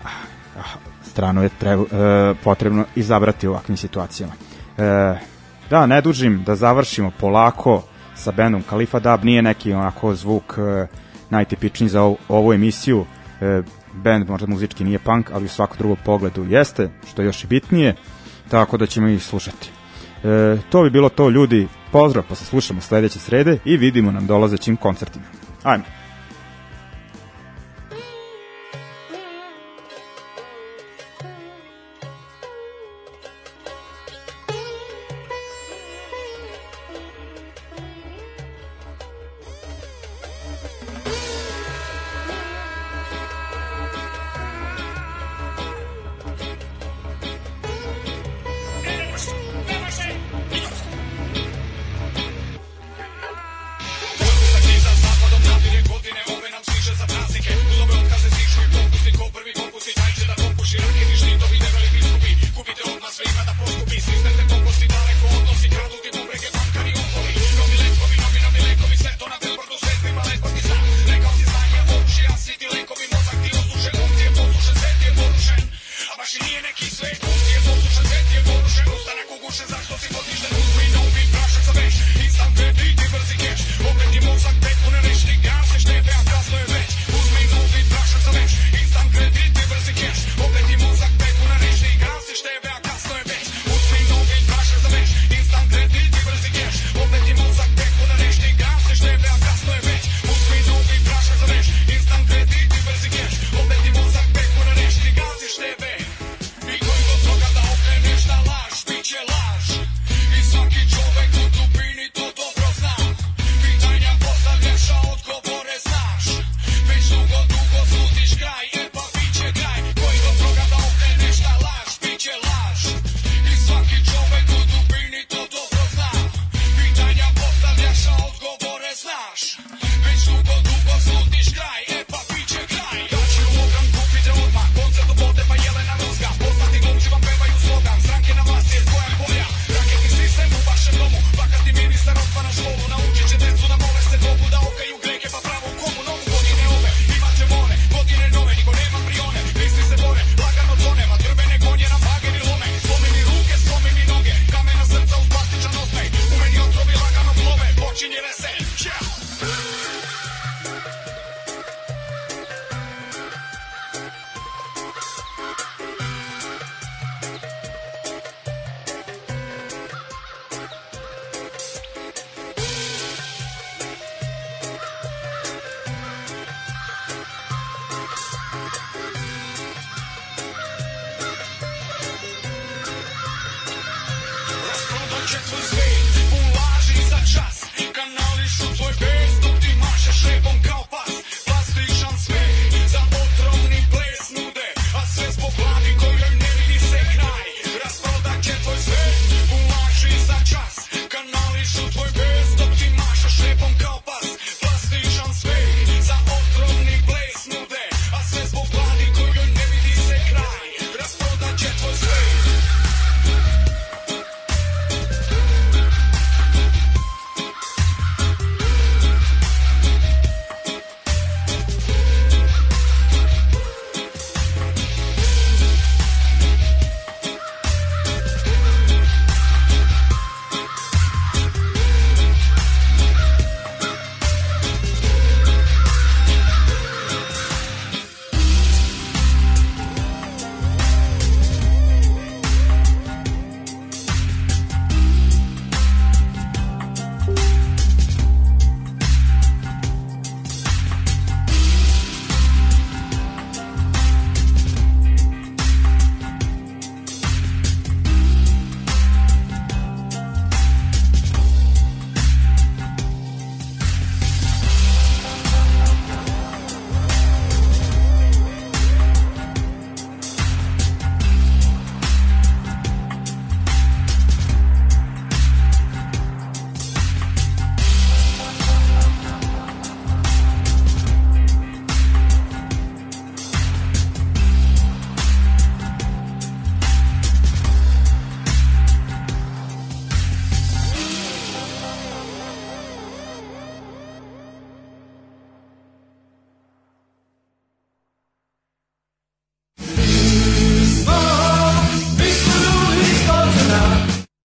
Ah, 0.03 0.09
stranu 1.03 1.43
je 1.43 1.49
treba, 1.59 1.83
e, 1.83 2.33
potrebno 2.43 2.85
izabrati 2.95 3.47
u 3.47 3.51
ovakvim 3.51 3.77
situacijama. 3.77 4.33
E, 4.77 5.15
da 5.69 5.85
ne 5.85 6.01
dužim 6.01 6.43
da 6.43 6.55
završimo 6.55 7.11
polako 7.19 7.83
sa 8.15 8.31
bendom 8.31 8.63
Kalifa 8.69 8.99
Dab. 8.99 9.23
Nije 9.23 9.41
neki 9.41 9.73
onako 9.73 10.15
zvuk 10.15 10.57
e, 10.57 10.87
najtipičniji 11.29 11.89
za 11.89 12.01
ovu, 12.01 12.17
ovu 12.27 12.53
emisiju. 12.53 13.05
E, 13.41 13.61
band 13.93 14.29
možda 14.29 14.47
muzički 14.47 14.83
nije 14.83 14.99
punk 14.99 15.31
ali 15.33 15.45
u 15.45 15.49
svakom 15.49 15.77
drugom 15.77 15.97
pogledu 16.05 16.45
jeste 16.49 16.89
što 17.11 17.21
je 17.21 17.25
još 17.25 17.43
i 17.43 17.47
bitnije 17.47 17.95
tako 18.49 18.77
da 18.77 18.85
ćemo 18.85 19.07
ih 19.07 19.23
slušati. 19.23 19.69
E, 20.23 20.57
to 20.69 20.83
bi 20.83 20.89
bilo 20.89 21.09
to 21.09 21.29
ljudi. 21.29 21.67
Pozdrav 21.91 22.25
pa 22.29 22.35
se 22.35 22.45
slušamo 22.45 22.81
sledeće 22.81 23.19
srede 23.19 23.57
i 23.65 23.77
vidimo 23.77 24.11
nam 24.11 24.27
dolazećim 24.27 24.77
koncertima. 24.77 25.25
Ajmo 25.63 25.98